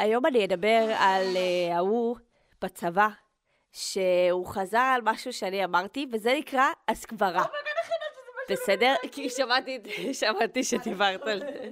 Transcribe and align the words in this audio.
היום 0.00 0.26
אני 0.26 0.44
אדבר 0.44 0.94
על 0.98 1.24
uh, 1.34 1.74
ההוא 1.74 2.16
בצבא, 2.62 3.08
שהוא 3.72 4.46
חזר 4.46 4.78
על 4.78 5.00
משהו 5.04 5.32
שאני 5.32 5.64
אמרתי, 5.64 6.06
וזה 6.12 6.34
נקרא 6.38 6.64
הסקברה. 6.88 7.44
בסדר? 8.50 8.94
כי 9.12 9.30
שמעתי, 9.30 9.78
שמעתי 10.12 10.64
שדיברת 10.64 11.20
על 11.22 11.40
זה. 11.40 11.70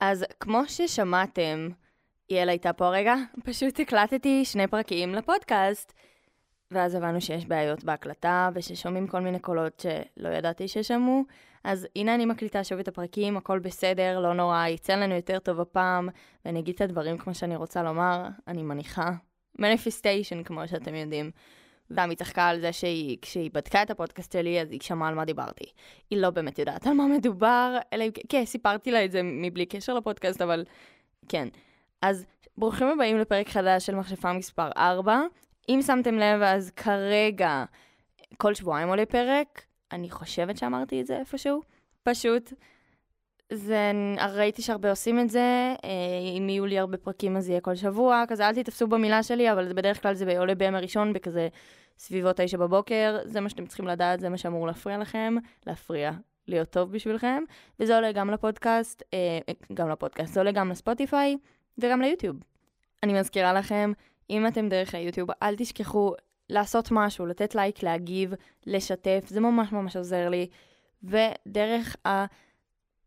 אז 0.00 0.24
כמו 0.40 0.62
ששמעתם, 0.66 1.68
יעל 2.30 2.48
הייתה 2.48 2.72
פה 2.72 2.86
הרגע, 2.86 3.14
פשוט 3.44 3.80
הקלטתי 3.80 4.44
שני 4.44 4.66
פרקים 4.66 5.14
לפודקאסט, 5.14 5.92
ואז 6.72 6.94
הבנו 6.94 7.20
שיש 7.20 7.46
בעיות 7.46 7.84
בהקלטה, 7.84 8.50
וששומעים 8.54 9.06
כל 9.06 9.20
מיני 9.20 9.38
קולות 9.38 9.80
שלא 9.80 10.28
ידעתי 10.28 10.68
ששמעו. 10.68 11.24
אז 11.64 11.86
הנה 11.96 12.14
אני 12.14 12.26
מקליטה 12.26 12.64
שוב 12.64 12.78
את 12.78 12.88
הפרקים, 12.88 13.36
הכל 13.36 13.58
בסדר, 13.58 14.20
לא 14.20 14.34
נורא, 14.34 14.66
יצא 14.66 14.94
לנו 14.94 15.14
יותר 15.14 15.38
טוב 15.38 15.60
הפעם, 15.60 16.08
ואני 16.44 16.60
אגיד 16.60 16.74
את 16.74 16.80
הדברים 16.80 17.18
כמו 17.18 17.34
שאני 17.34 17.56
רוצה 17.56 17.82
לומר, 17.82 18.22
אני 18.48 18.62
מניחה. 18.62 19.10
מניפיסטיישן, 19.58 20.42
כמו 20.42 20.68
שאתם 20.68 20.94
יודעים. 20.94 21.30
ועמי 21.90 22.16
צחקה 22.16 22.48
על 22.48 22.60
זה 22.60 22.72
שהיא, 22.72 23.18
כשהיא 23.22 23.50
בדקה 23.52 23.82
את 23.82 23.90
הפודקאסט 23.90 24.32
שלי, 24.32 24.60
אז 24.60 24.72
היא 24.72 24.80
שמעה 24.82 25.08
על 25.08 25.14
מה 25.14 25.24
דיברתי. 25.24 25.64
היא 26.10 26.18
לא 26.18 26.30
באמת 26.30 26.58
יודעת 26.58 26.86
על 26.86 26.92
מה 26.92 27.06
מדובר, 27.06 27.78
אלא 27.92 28.04
אם 28.04 28.10
כן, 28.28 28.44
סיפרתי 28.44 28.90
לה 28.90 29.04
את 29.04 29.12
זה 29.12 29.20
מבלי 29.22 29.66
קשר 29.66 29.94
לפודקאסט, 29.94 30.42
אבל 30.42 30.64
כן. 31.28 31.48
אז 32.02 32.26
ברוכים 32.58 32.86
הבאים 32.86 33.18
לפרק 33.18 33.48
חדש 33.48 33.86
של 33.86 33.94
מכשפה 33.94 34.32
מספר 34.32 34.68
4. 34.76 35.20
אם 35.68 35.80
שמתם 35.86 36.14
לב, 36.14 36.42
אז 36.42 36.70
כרגע, 36.70 37.64
כל 38.36 38.54
שבועיים 38.54 38.88
עולה 38.88 39.06
פרק, 39.06 39.62
אני 39.92 40.10
חושבת 40.10 40.56
שאמרתי 40.56 41.00
את 41.00 41.06
זה 41.06 41.18
איפשהו, 41.18 41.60
פשוט. 42.02 42.52
זה, 43.52 43.92
ראיתי 44.34 44.62
שהרבה 44.62 44.90
עושים 44.90 45.20
את 45.20 45.30
זה, 45.30 45.74
אה, 45.84 46.38
אם 46.38 46.48
יהיו 46.48 46.66
לי 46.66 46.78
הרבה 46.78 46.96
פרקים 46.96 47.36
אז 47.36 47.48
יהיה 47.48 47.60
כל 47.60 47.74
שבוע, 47.74 48.24
כזה 48.28 48.48
אל 48.48 48.54
תתפסו 48.54 48.86
במילה 48.86 49.22
שלי, 49.22 49.52
אבל 49.52 49.72
בדרך 49.72 50.02
כלל 50.02 50.14
זה 50.14 50.38
עולה 50.38 50.54
בימי 50.54 50.78
ראשון 50.78 51.12
בכזה 51.12 51.48
סביבות 51.98 52.40
תשע 52.40 52.56
בבוקר, 52.56 53.18
זה 53.24 53.40
מה 53.40 53.48
שאתם 53.48 53.66
צריכים 53.66 53.86
לדעת, 53.86 54.20
זה 54.20 54.28
מה 54.28 54.38
שאמור 54.38 54.66
להפריע 54.66 54.98
לכם, 54.98 55.34
להפריע, 55.66 56.12
להיות 56.48 56.70
טוב 56.70 56.92
בשבילכם, 56.92 57.42
וזה 57.80 57.94
עולה 57.94 58.12
גם 58.12 58.30
לפודקאסט, 58.30 59.02
אה, 59.14 59.38
גם 59.74 59.88
לפודקאסט, 59.88 60.34
זה 60.34 60.40
עולה 60.40 60.52
גם 60.52 60.70
לספוטיפיי 60.70 61.36
וגם 61.78 62.00
ליוטיוב. 62.00 62.36
אני 63.02 63.20
מזכירה 63.20 63.52
לכם, 63.52 63.92
אם 64.30 64.46
אתם 64.46 64.68
דרך 64.68 64.94
היוטיוב, 64.94 65.28
אל 65.42 65.56
תשכחו 65.56 66.14
לעשות 66.50 66.88
משהו, 66.90 67.26
לתת 67.26 67.54
לייק, 67.54 67.82
להגיב, 67.82 68.34
לשתף, 68.66 69.24
זה 69.26 69.40
ממש 69.40 69.72
ממש 69.72 69.96
עוזר 69.96 70.28
לי. 70.28 70.48
ודרך 71.02 71.96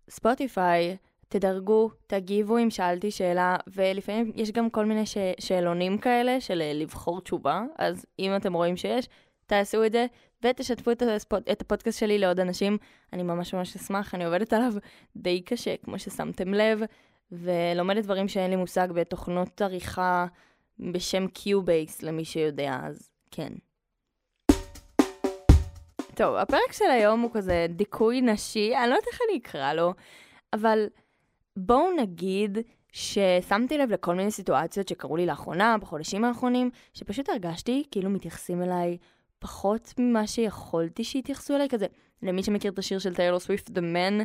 הספוטיפיי, 0.08 0.98
תדרגו, 1.28 1.90
תגיבו 2.08 2.58
אם 2.58 2.70
שאלתי 2.70 3.12
שאלה, 3.12 3.56
ולפעמים 3.68 4.32
יש 4.36 4.52
גם 4.52 4.70
כל 4.70 4.86
מיני 4.86 5.06
ש- 5.06 5.18
שאלונים 5.40 5.98
כאלה 5.98 6.42
של 6.42 6.62
אה, 6.62 6.74
לבחור 6.74 7.22
תשובה, 7.22 7.64
אז 7.78 8.06
אם 8.20 8.36
אתם 8.36 8.54
רואים 8.54 8.78
שיש, 8.78 9.08
תעשו 9.46 9.86
את 9.86 9.92
זה, 9.92 10.06
ותשתפו 10.44 10.92
את, 10.92 11.02
הספוט, 11.02 11.50
את 11.52 11.62
הפודקאסט 11.62 12.00
שלי 12.00 12.18
לעוד 12.18 12.40
אנשים. 12.40 12.78
אני 13.14 13.24
ממש 13.24 13.54
ממש 13.54 13.76
אשמח, 13.76 14.16
אני 14.16 14.26
עובדת 14.26 14.54
עליו 14.54 14.74
די 15.16 15.42
קשה, 15.42 15.76
כמו 15.84 16.00
ששמתם 16.00 16.54
לב, 16.54 16.82
ולומדת 17.32 18.04
דברים 18.04 18.28
שאין 18.28 18.50
לי 18.50 18.56
מושג 18.56 18.88
בתוכנות 18.92 19.62
עריכה 19.62 20.26
בשם 20.80 21.28
Cubase, 21.28 22.02
למי 22.02 22.26
שיודע, 22.26 22.80
אז 22.84 23.10
כן. 23.32 23.54
טוב, 26.16 26.36
הפרק 26.36 26.72
של 26.72 26.86
היום 26.92 27.22
הוא 27.22 27.32
כזה 27.34 27.66
דיכוי 27.70 28.22
נשי, 28.22 28.76
אני 28.76 28.90
לא 28.90 28.96
יודעת 28.96 29.08
איך 29.12 29.20
אני 29.30 29.40
אקרא 29.40 29.74
לו, 29.74 29.94
אבל 30.54 30.88
בואו 31.58 31.96
נגיד 31.98 32.58
ששמתי 32.92 33.78
לב 33.78 33.92
לכל 33.92 34.16
מיני 34.16 34.32
סיטואציות 34.32 34.88
שקרו 34.88 35.18
לי 35.18 35.26
לאחרונה, 35.26 35.78
בחודשים 35.78 36.24
האחרונים, 36.24 36.70
שפשוט 36.94 37.30
הרגשתי 37.30 37.84
כאילו 37.92 38.10
מתייחסים 38.10 38.62
אליי 38.62 38.98
פחות 39.40 39.94
ממה 39.98 40.28
שיכולתי 40.28 41.04
שיתייחסו 41.04 41.56
אליי, 41.56 41.70
כזה, 41.70 41.86
למי 42.24 42.44
שמכיר 42.44 42.72
את 42.72 42.80
השיר 42.80 43.00
של 43.00 43.16
טיילור 43.16 43.40
סוויפט, 43.40 43.70
The 43.70 43.82
Man, 43.82 44.24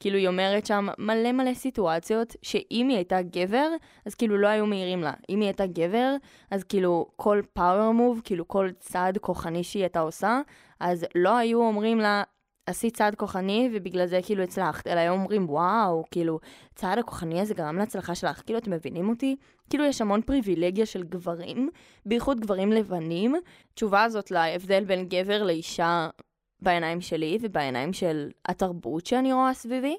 כאילו 0.00 0.18
היא 0.18 0.28
אומרת 0.28 0.66
שם 0.66 0.88
מלא 0.98 1.32
מלא 1.32 1.54
סיטואציות 1.54 2.36
שאם 2.42 2.88
היא 2.88 2.96
הייתה 2.96 3.22
גבר, 3.22 3.68
אז 4.06 4.14
כאילו 4.14 4.38
לא 4.38 4.48
היו 4.48 4.66
מעירים 4.66 5.00
לה. 5.00 5.12
אם 5.28 5.40
היא 5.40 5.46
הייתה 5.46 5.66
גבר, 5.66 6.16
אז 6.50 6.64
כאילו 6.64 7.06
כל 7.16 7.40
פאוור 7.52 7.92
מוב, 7.92 8.20
כאילו 8.24 8.48
כל 8.48 8.68
צעד 8.78 9.18
כוחני 9.18 9.64
שהיא 9.64 9.82
הייתה 9.82 10.00
עושה, 10.00 10.40
אז 10.80 11.06
לא 11.14 11.36
היו 11.36 11.60
אומרים 11.60 11.98
לה, 11.98 12.22
עשית 12.68 12.96
צעד 12.96 13.14
כוחני 13.14 13.70
ובגלל 13.72 14.06
זה 14.06 14.20
כאילו 14.22 14.42
הצלחת, 14.42 14.86
אלא 14.86 15.00
היו 15.00 15.12
אומרים, 15.12 15.50
וואו, 15.50 16.04
כאילו, 16.10 16.38
צעד 16.74 16.98
הכוחני 16.98 17.40
הזה 17.40 17.54
גרם 17.54 17.78
להצלחה 17.78 18.14
שלך, 18.14 18.42
כאילו, 18.46 18.58
אתם 18.58 18.70
מבינים 18.70 19.08
אותי? 19.08 19.36
כאילו, 19.70 19.84
יש 19.84 20.00
המון 20.00 20.22
פריבילגיה 20.22 20.86
של 20.86 21.02
גברים, 21.02 21.68
בייחוד 22.06 22.40
גברים 22.40 22.72
לבנים. 22.72 23.34
תשובה 23.74 24.04
הזאת 24.04 24.30
להבדל 24.30 24.84
בין 24.84 25.08
גבר 25.08 25.42
לאישה 25.42 26.08
בעיניים 26.60 27.00
שלי 27.00 27.38
ובעיניים 27.40 27.92
של 27.92 28.30
התרבות 28.46 29.06
שאני 29.06 29.32
רואה 29.32 29.54
סביבי. 29.54 29.96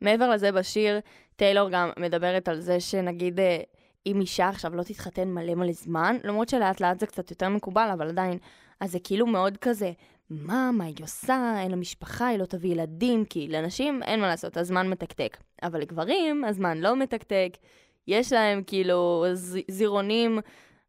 מעבר 0.00 0.30
לזה, 0.30 0.52
בשיר, 0.52 1.00
טיילור 1.36 1.68
גם 1.70 1.90
מדברת 1.98 2.48
על 2.48 2.60
זה 2.60 2.80
שנגיד, 2.80 3.40
אה, 3.40 3.60
אם 4.06 4.20
אישה 4.20 4.48
עכשיו 4.48 4.76
לא 4.76 4.82
תתחתן 4.82 5.28
מלא 5.28 5.54
מלא 5.54 5.72
זמן, 5.72 6.16
למרות 6.24 6.48
שלאט 6.48 6.80
לאט 6.80 7.00
זה 7.00 7.06
קצת 7.06 7.30
יותר 7.30 7.48
מקובל, 7.48 7.90
אבל 7.92 8.08
עדיין, 8.08 8.38
אז 8.80 8.92
זה 8.92 8.98
כאילו 9.04 9.26
מאוד 9.26 9.56
כזה, 9.56 9.92
מה, 10.30 10.70
מה 10.72 10.84
היא 10.84 10.94
עושה, 11.02 11.54
אין 11.58 11.70
לה 11.70 11.76
משפחה, 11.76 12.26
היא 12.26 12.38
לא 12.38 12.44
תביא 12.44 12.70
ילדים, 12.72 13.24
כי 13.24 13.48
לנשים 13.48 14.02
אין 14.02 14.20
מה 14.20 14.26
לעשות, 14.26 14.56
הזמן 14.56 14.90
מתקתק. 14.90 15.36
אבל 15.62 15.80
לגברים, 15.80 16.44
הזמן 16.44 16.78
לא 16.78 16.96
מתקתק, 16.96 17.48
יש 18.08 18.32
להם 18.32 18.62
כאילו 18.66 19.24
ז- 19.32 19.58
זירונים 19.68 20.40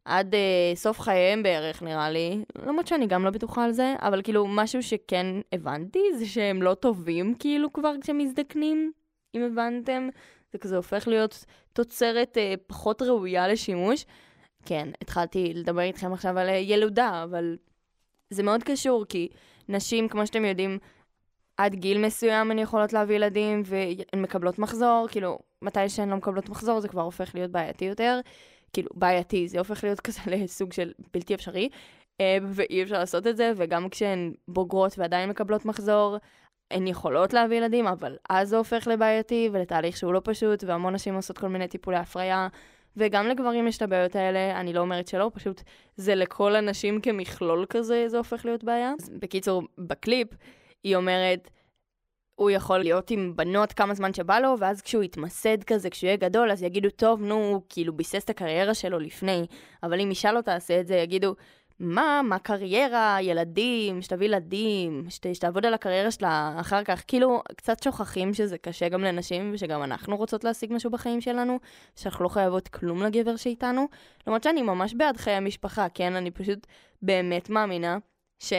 עד 0.04 0.34
uh, 0.34 0.76
סוף 0.76 1.00
חייהם 1.00 1.42
בערך, 1.42 1.82
נראה 1.82 2.10
לי. 2.10 2.44
למרות 2.66 2.86
שאני 2.86 3.06
גם 3.06 3.24
לא 3.24 3.30
בטוחה 3.30 3.64
על 3.64 3.72
זה, 3.72 3.94
אבל 3.98 4.22
כאילו, 4.22 4.46
משהו 4.48 4.82
שכן 4.82 5.26
הבנתי, 5.52 6.02
זה 6.18 6.26
שהם 6.26 6.62
לא 6.62 6.74
טובים 6.74 7.34
כאילו 7.38 7.72
כבר 7.72 7.92
כשמזדקנים, 8.00 8.92
אם 9.34 9.42
הבנתם. 9.42 10.08
זה 10.52 10.58
כזה 10.58 10.76
הופך 10.76 11.08
להיות 11.08 11.44
תוצרת 11.72 12.36
uh, 12.36 12.60
פחות 12.66 13.02
ראויה 13.02 13.48
לשימוש. 13.48 14.04
כן, 14.64 14.88
התחלתי 15.02 15.52
לדבר 15.54 15.80
איתכם 15.80 16.12
עכשיו 16.12 16.38
על 16.38 16.48
uh, 16.48 16.52
ילודה, 16.52 17.22
אבל 17.24 17.56
זה 18.30 18.42
מאוד 18.42 18.62
קשור, 18.62 19.04
כי 19.08 19.28
נשים, 19.68 20.08
כמו 20.08 20.26
שאתם 20.26 20.44
יודעים, 20.44 20.78
עד 21.56 21.74
גיל 21.74 22.06
מסוים 22.06 22.50
הן 22.50 22.58
יכולות 22.58 22.92
להביא 22.92 23.16
ילדים 23.16 23.62
והן 23.64 24.22
מקבלות 24.22 24.58
מחזור, 24.58 25.06
כאילו, 25.10 25.38
מתי 25.62 25.88
שהן 25.88 26.08
לא 26.08 26.16
מקבלות 26.16 26.48
מחזור 26.48 26.80
זה 26.80 26.88
כבר 26.88 27.02
הופך 27.02 27.34
להיות 27.34 27.50
בעייתי 27.50 27.84
יותר. 27.84 28.20
כאילו, 28.74 28.90
בעייתי, 28.94 29.48
זה 29.48 29.58
הופך 29.58 29.84
להיות 29.84 30.00
כזה 30.00 30.20
לסוג 30.32 30.72
של 30.72 30.92
בלתי 31.12 31.34
אפשרי, 31.34 31.68
אה, 32.20 32.38
ואי 32.42 32.82
אפשר 32.82 32.98
לעשות 32.98 33.26
את 33.26 33.36
זה, 33.36 33.52
וגם 33.56 33.88
כשהן 33.88 34.34
בוגרות 34.48 34.98
ועדיין 34.98 35.30
מקבלות 35.30 35.64
מחזור, 35.64 36.16
הן 36.70 36.86
יכולות 36.86 37.32
להביא 37.32 37.56
ילדים, 37.56 37.86
אבל 37.86 38.16
אז 38.30 38.48
זה 38.48 38.56
הופך 38.56 38.86
לבעייתי 38.86 39.48
ולתהליך 39.52 39.96
שהוא 39.96 40.12
לא 40.12 40.20
פשוט, 40.24 40.64
והמון 40.64 40.94
נשים 40.94 41.14
עושות 41.14 41.38
כל 41.38 41.48
מיני 41.48 41.68
טיפולי 41.68 41.96
הפריה, 41.96 42.48
וגם 42.96 43.26
לגברים 43.26 43.66
יש 43.66 43.76
את 43.76 43.82
הבעיות 43.82 44.16
האלה, 44.16 44.60
אני 44.60 44.72
לא 44.72 44.80
אומרת 44.80 45.08
שלא, 45.08 45.30
פשוט 45.34 45.62
זה 45.96 46.14
לכל 46.14 46.56
הנשים 46.56 47.00
כמכלול 47.00 47.66
כזה, 47.68 48.04
זה 48.08 48.18
הופך 48.18 48.44
להיות 48.44 48.64
בעיה. 48.64 48.92
אז 49.02 49.10
בקיצור, 49.18 49.62
בקליפ, 49.78 50.28
היא 50.84 50.96
אומרת, 50.96 51.50
הוא 52.34 52.50
יכול 52.50 52.78
להיות 52.78 53.10
עם 53.10 53.32
בנות 53.36 53.72
כמה 53.72 53.94
זמן 53.94 54.14
שבא 54.14 54.38
לו, 54.38 54.54
ואז 54.58 54.82
כשהוא 54.82 55.02
יתמסד 55.02 55.64
כזה, 55.64 55.90
כשהוא 55.90 56.08
יהיה 56.08 56.16
גדול, 56.16 56.50
אז 56.50 56.62
יגידו, 56.62 56.90
טוב, 56.90 57.22
נו, 57.22 57.34
הוא 57.34 57.62
כאילו 57.68 57.92
ביסס 57.92 58.24
את 58.24 58.30
הקריירה 58.30 58.74
שלו 58.74 58.98
לפני, 58.98 59.46
אבל 59.82 60.00
אם 60.00 60.10
אישה 60.10 60.32
לא 60.32 60.40
תעשה 60.40 60.80
את 60.80 60.86
זה, 60.86 60.94
יגידו, 60.94 61.34
מה, 61.78 62.20
מה 62.24 62.38
קריירה, 62.38 63.18
ילדים, 63.20 64.02
שתביא 64.02 64.26
ילדים, 64.26 65.06
שת, 65.08 65.34
שתעבוד 65.34 65.66
על 65.66 65.74
הקריירה 65.74 66.10
שלה 66.10 66.56
אחר 66.60 66.84
כך. 66.84 67.04
כאילו, 67.06 67.42
קצת 67.56 67.82
שוכחים 67.82 68.34
שזה 68.34 68.58
קשה 68.58 68.88
גם 68.88 69.04
לנשים, 69.04 69.50
ושגם 69.54 69.82
אנחנו 69.82 70.16
רוצות 70.16 70.44
להשיג 70.44 70.72
משהו 70.72 70.90
בחיים 70.90 71.20
שלנו, 71.20 71.58
שאנחנו 71.96 72.24
לא 72.24 72.28
חייבות 72.28 72.68
כלום 72.68 73.02
לגבר 73.02 73.36
שאיתנו. 73.36 73.88
למרות 74.26 74.42
שאני 74.42 74.62
ממש 74.62 74.94
בעד 74.94 75.16
חיי 75.16 75.34
המשפחה, 75.34 75.86
כן? 75.88 76.16
אני 76.16 76.30
פשוט 76.30 76.66
באמת 77.02 77.50
מאמינה 77.50 77.98
ש... 78.38 78.52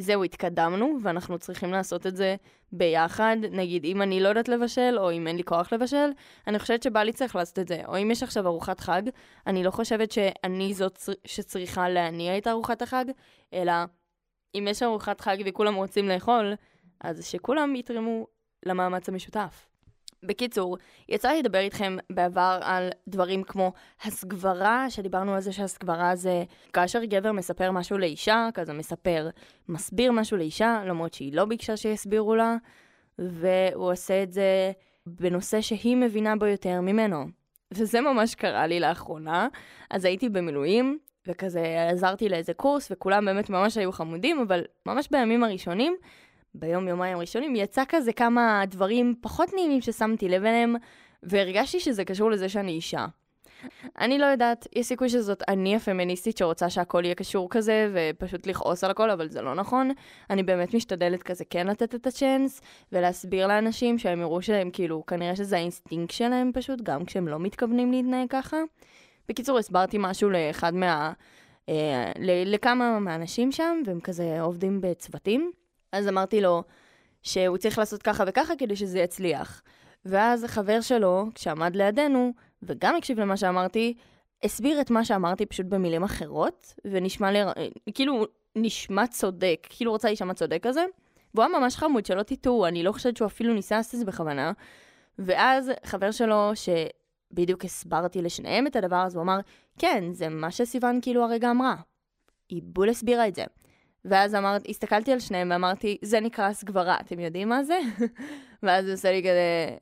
זהו, 0.00 0.24
התקדמנו, 0.24 0.98
ואנחנו 1.02 1.38
צריכים 1.38 1.72
לעשות 1.72 2.06
את 2.06 2.16
זה 2.16 2.36
ביחד. 2.72 3.36
נגיד, 3.50 3.84
אם 3.84 4.02
אני 4.02 4.20
לא 4.20 4.28
יודעת 4.28 4.48
לבשל, 4.48 4.94
או 4.98 5.12
אם 5.12 5.26
אין 5.26 5.36
לי 5.36 5.44
כוח 5.44 5.72
לבשל, 5.72 6.10
אני 6.46 6.58
חושבת 6.58 6.82
שבא 6.82 7.02
לי 7.02 7.12
צריך 7.12 7.36
לעשות 7.36 7.58
את 7.58 7.68
זה. 7.68 7.82
או 7.86 7.96
אם 8.02 8.10
יש 8.10 8.22
עכשיו 8.22 8.46
ארוחת 8.46 8.80
חג, 8.80 9.02
אני 9.46 9.64
לא 9.64 9.70
חושבת 9.70 10.12
שאני 10.12 10.74
זאת 10.74 10.98
שצריכה 11.24 11.88
להניע 11.88 12.38
את 12.38 12.46
ארוחת 12.46 12.82
החג, 12.82 13.04
אלא 13.52 13.72
אם 14.54 14.66
יש 14.70 14.82
ארוחת 14.82 15.20
חג 15.20 15.36
וכולם 15.46 15.74
רוצים 15.74 16.08
לאכול, 16.08 16.54
אז 17.00 17.24
שכולם 17.24 17.76
יתרמו 17.76 18.26
למאמץ 18.66 19.08
המשותף. 19.08 19.68
בקיצור, 20.22 20.76
יצא 21.08 21.28
לי 21.28 21.38
לדבר 21.38 21.58
איתכם 21.58 21.96
בעבר 22.10 22.58
על 22.62 22.90
דברים 23.08 23.42
כמו 23.42 23.72
הסגברה, 24.02 24.90
שדיברנו 24.90 25.34
על 25.34 25.40
זה 25.40 25.52
שהסגברה 25.52 26.16
זה 26.16 26.44
כאשר 26.72 27.04
גבר 27.04 27.32
מספר 27.32 27.70
משהו 27.70 27.98
לאישה, 27.98 28.48
כזה 28.54 28.72
מספר, 28.72 29.28
מסביר 29.68 30.12
משהו 30.12 30.36
לאישה, 30.36 30.82
למרות 30.86 31.14
שהיא 31.14 31.32
לא 31.32 31.44
ביקשה 31.44 31.76
שיסבירו 31.76 32.34
לה, 32.34 32.56
והוא 33.18 33.92
עושה 33.92 34.22
את 34.22 34.32
זה 34.32 34.72
בנושא 35.06 35.60
שהיא 35.60 35.96
מבינה 35.96 36.36
בו 36.36 36.46
יותר 36.46 36.80
ממנו. 36.80 37.24
וזה 37.74 38.00
ממש 38.00 38.34
קרה 38.34 38.66
לי 38.66 38.80
לאחרונה. 38.80 39.48
אז 39.90 40.04
הייתי 40.04 40.28
במילואים, 40.28 40.98
וכזה 41.26 41.88
עזרתי 41.90 42.28
לאיזה 42.28 42.54
קורס, 42.54 42.88
וכולם 42.90 43.24
באמת 43.24 43.50
ממש 43.50 43.76
היו 43.76 43.92
חמודים, 43.92 44.40
אבל 44.40 44.64
ממש 44.86 45.08
בימים 45.10 45.44
הראשונים, 45.44 45.96
ביום 46.54 46.88
יומיים 46.88 47.16
הראשונים, 47.16 47.56
יצא 47.56 47.82
כזה 47.88 48.12
כמה 48.12 48.62
דברים 48.68 49.14
פחות 49.20 49.48
נעימים 49.54 49.80
ששמתי 49.80 50.28
לב 50.28 50.44
אליהם, 50.44 50.76
והרגשתי 51.22 51.80
שזה 51.80 52.04
קשור 52.04 52.30
לזה 52.30 52.48
שאני 52.48 52.72
אישה. 52.72 53.06
אני 53.98 54.18
לא 54.18 54.26
יודעת, 54.26 54.66
יש 54.76 54.86
סיכוי 54.86 55.08
שזאת 55.08 55.42
אני 55.48 55.76
הפמיניסטית 55.76 56.36
שרוצה 56.36 56.70
שהכל 56.70 57.04
יהיה 57.04 57.14
קשור 57.14 57.50
כזה, 57.50 57.90
ופשוט 57.94 58.46
לכעוס 58.46 58.84
על 58.84 58.90
הכל, 58.90 59.10
אבל 59.10 59.28
זה 59.28 59.42
לא 59.42 59.54
נכון. 59.54 59.90
אני 60.30 60.42
באמת 60.42 60.74
משתדלת 60.74 61.22
כזה 61.22 61.44
כן 61.44 61.66
לתת 61.66 61.94
את 61.94 62.06
הצ'אנס, 62.06 62.60
ולהסביר 62.92 63.46
לאנשים 63.46 63.98
שהם 63.98 64.20
יראו 64.20 64.42
שהם 64.42 64.70
כאילו, 64.70 65.06
כנראה 65.06 65.36
שזה 65.36 65.56
האינסטינקט 65.56 66.14
שלהם 66.14 66.50
פשוט, 66.54 66.80
גם 66.82 67.04
כשהם 67.04 67.28
לא 67.28 67.38
מתכוונים 67.38 67.92
להתנהג 67.92 68.28
ככה. 68.30 68.56
בקיצור, 69.28 69.58
הסברתי 69.58 69.96
משהו 70.00 70.30
לאחד 70.30 70.74
מה... 70.74 71.12
אה, 71.68 72.12
לכמה 72.46 72.98
מהאנשים 72.98 73.52
שם, 73.52 73.82
והם 73.86 74.00
כזה 74.00 74.40
עובדים 74.40 74.80
בצוותים. 74.80 75.52
אז 75.92 76.08
אמרתי 76.08 76.40
לו 76.40 76.62
שהוא 77.22 77.56
צריך 77.56 77.78
לעשות 77.78 78.02
ככה 78.02 78.24
וככה 78.26 78.56
כדי 78.56 78.76
שזה 78.76 78.98
יצליח. 78.98 79.62
ואז 80.04 80.44
החבר 80.44 80.80
שלו, 80.80 81.26
כשעמד 81.34 81.76
לידינו, 81.76 82.32
וגם 82.62 82.96
הקשיב 82.96 83.20
למה 83.20 83.36
שאמרתי, 83.36 83.94
הסביר 84.42 84.80
את 84.80 84.90
מה 84.90 85.04
שאמרתי 85.04 85.46
פשוט 85.46 85.66
במילים 85.66 86.02
אחרות, 86.02 86.74
ונשמע 86.84 87.30
לי, 87.30 87.38
כאילו, 87.94 88.24
נשמע 88.56 89.06
צודק, 89.06 89.66
כאילו 89.70 89.92
רוצה 89.92 90.08
להישמע 90.08 90.34
צודק 90.34 90.58
כזה. 90.62 90.84
והוא 91.34 91.44
היה 91.44 91.58
ממש 91.58 91.76
חמוד, 91.76 92.06
שלא 92.06 92.22
תטעו, 92.22 92.66
אני 92.66 92.82
לא 92.82 92.92
חושבת 92.92 93.16
שהוא 93.16 93.26
אפילו 93.26 93.54
ניסה 93.54 93.76
לעשות 93.76 93.94
את 93.94 93.98
זה 93.98 94.04
בכוונה. 94.04 94.52
ואז 95.18 95.70
חבר 95.84 96.10
שלו, 96.10 96.50
שבדיוק 96.54 97.64
הסברתי 97.64 98.22
לשניהם 98.22 98.66
את 98.66 98.76
הדבר 98.76 98.96
הזה, 98.96 99.18
הוא 99.18 99.24
אמר, 99.24 99.38
כן, 99.78 100.04
זה 100.12 100.28
מה 100.28 100.50
שסיוון 100.50 100.98
כאילו 101.02 101.24
הרגע 101.24 101.50
אמרה. 101.50 101.74
היא 102.48 102.62
בול 102.64 102.88
הסבירה 102.88 103.28
את 103.28 103.34
זה. 103.34 103.44
ואז 104.04 104.34
אמרת, 104.34 104.68
הסתכלתי 104.68 105.12
על 105.12 105.20
שניהם 105.20 105.50
ואמרתי, 105.50 105.98
זה 106.02 106.20
נקרא 106.20 106.52
סגברה, 106.52 106.96
אתם 107.00 107.20
יודעים 107.20 107.48
מה 107.48 107.64
זה? 107.64 107.78
ואז 108.62 108.84
הוא 108.84 108.94
עושה 108.94 109.12
לי 109.12 109.22
כזה, 109.22 109.76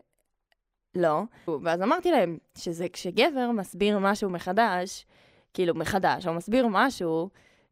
לא. 0.95 1.23
ואז 1.63 1.83
אמרתי 1.83 2.11
להם 2.11 2.39
שזה 2.59 2.89
כשגבר 2.89 3.51
מסביר 3.51 3.99
משהו 3.99 4.31
מחדש, 4.31 5.07
כאילו 5.55 5.75
מחדש, 5.75 6.27
או 6.27 6.35
מסביר 6.35 6.67
משהו 6.71 7.31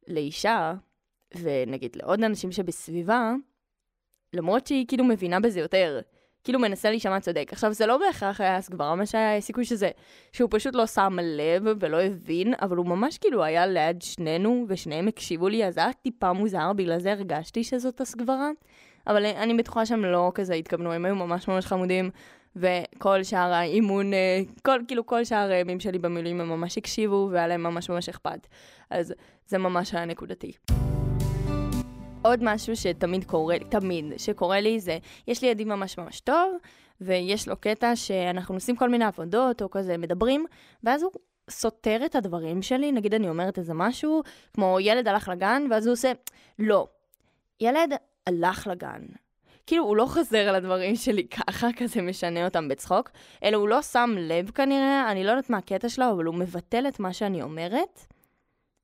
לאישה, 0.08 0.75
ונגיד 1.41 1.96
לעוד 1.96 2.25
אנשים 2.25 2.52
שבסביבה, 2.52 3.32
למרות 4.32 4.67
שהיא 4.67 4.87
כאילו 4.88 5.05
מבינה 5.05 5.41
בזה 5.41 5.61
יותר, 5.61 6.00
כאילו 6.44 6.58
מנסה 6.58 6.91
להישמע 6.91 7.20
צודק. 7.20 7.49
עכשיו, 7.52 7.73
זה 7.73 7.87
לא 7.87 7.99
בהכרח 7.99 8.41
היה 8.41 8.56
הסגברה, 8.56 8.94
מה 8.94 9.06
שהיה 9.06 9.41
סיכוי 9.41 9.64
שזה, 9.64 9.91
שהוא 10.32 10.49
פשוט 10.52 10.75
לא 10.75 10.87
שם 10.87 11.17
לב 11.23 11.62
ולא 11.81 12.02
הבין, 12.02 12.55
אבל 12.62 12.76
הוא 12.76 12.87
ממש 12.87 13.19
כאילו 13.19 13.44
היה 13.44 13.67
ליד 13.67 14.02
שנינו, 14.02 14.64
ושניהם 14.69 15.08
הקשיבו 15.08 15.49
לי, 15.49 15.67
אז 15.67 15.75
זה 15.75 15.81
היה 15.81 15.93
טיפה 15.93 16.32
מוזר, 16.32 16.73
בגלל 16.73 16.99
זה 17.00 17.12
הרגשתי 17.12 17.64
שזאת 17.64 18.00
הסגברה. 18.00 18.50
אבל 19.06 19.26
אני 19.26 19.55
בטוחה 19.55 19.87
שהם 19.87 20.05
לא 20.05 20.32
כזה 20.35 20.55
התכוונו, 20.55 20.93
הם 20.93 21.05
היו 21.05 21.14
ממש 21.14 21.49
ממש 21.49 21.67
חמודים, 21.67 22.11
וכל 22.56 23.23
שאר 23.23 23.52
האימון, 23.52 24.14
אה, 24.14 24.41
כל, 24.62 24.79
כאילו 24.88 25.06
כל 25.06 25.25
שאר 25.25 25.50
הימים 25.50 25.81
שלי 25.81 25.99
במילואים 25.99 26.41
הם 26.41 26.49
ממש 26.49 26.79
הקשיבו, 26.79 27.29
והיה 27.32 27.46
להם 27.46 27.62
ממש 27.62 27.91
ממש 27.91 28.08
אכפת. 28.08 28.46
אז 28.91 29.14
זה 29.46 29.58
ממש 29.58 29.94
היה 29.94 30.05
נקודתי. 30.05 30.52
עוד 32.26 32.41
משהו 32.43 32.76
שתמיד 32.76 33.25
קורה, 33.25 33.59
לי, 33.59 33.65
תמיד, 33.65 34.05
שקורה 34.17 34.61
לי 34.61 34.81
זה, 34.81 34.99
יש 35.29 35.43
לי 35.43 35.49
ידיד 35.49 35.67
ממש 35.67 35.99
ממש 35.99 36.21
טוב, 36.21 36.56
ויש 37.00 37.49
לו 37.49 37.56
קטע 37.56 37.97
שאנחנו 37.97 38.55
עושים 38.55 38.76
כל 38.76 38.88
מיני 38.88 39.05
עבודות, 39.05 39.62
או 39.62 39.71
כזה 39.71 39.97
מדברים, 39.97 40.47
ואז 40.85 41.03
הוא 41.03 41.11
סותר 41.50 42.00
את 42.05 42.17
הדברים 42.17 42.62
שלי, 42.62 42.93
נגיד 42.93 43.15
אני 43.15 43.29
אומרת 43.29 43.59
איזה 43.59 43.75
משהו, 43.75 44.23
כמו 44.55 44.76
ילד 44.81 45.09
הלך 45.09 45.29
לגן, 45.29 45.62
ואז 45.71 45.87
הוא 45.87 45.93
עושה, 45.93 46.12
לא, 46.59 46.87
ילד 47.61 47.94
הלך 48.27 48.67
לגן. 48.67 49.03
כאילו, 49.67 49.85
הוא 49.85 49.97
לא 49.97 50.06
חוזר 50.06 50.49
על 50.49 50.55
הדברים 50.55 50.97
שלי 50.97 51.29
ככה, 51.29 51.69
כזה 51.77 52.03
משנה 52.03 52.44
אותם 52.44 52.69
בצחוק, 52.69 53.11
אלא 53.44 53.56
הוא 53.56 53.69
לא 53.69 53.82
שם 53.82 54.15
לב 54.19 54.50
כנראה, 54.50 55.11
אני 55.11 55.25
לא 55.25 55.31
יודעת 55.31 55.50
מה 55.50 55.59
הקטע 55.59 55.88
שלו, 55.88 56.11
אבל 56.11 56.25
הוא 56.25 56.35
מבטל 56.35 56.88
את 56.88 57.00
מה 57.00 57.12
שאני 57.12 57.43
אומרת, 57.43 58.06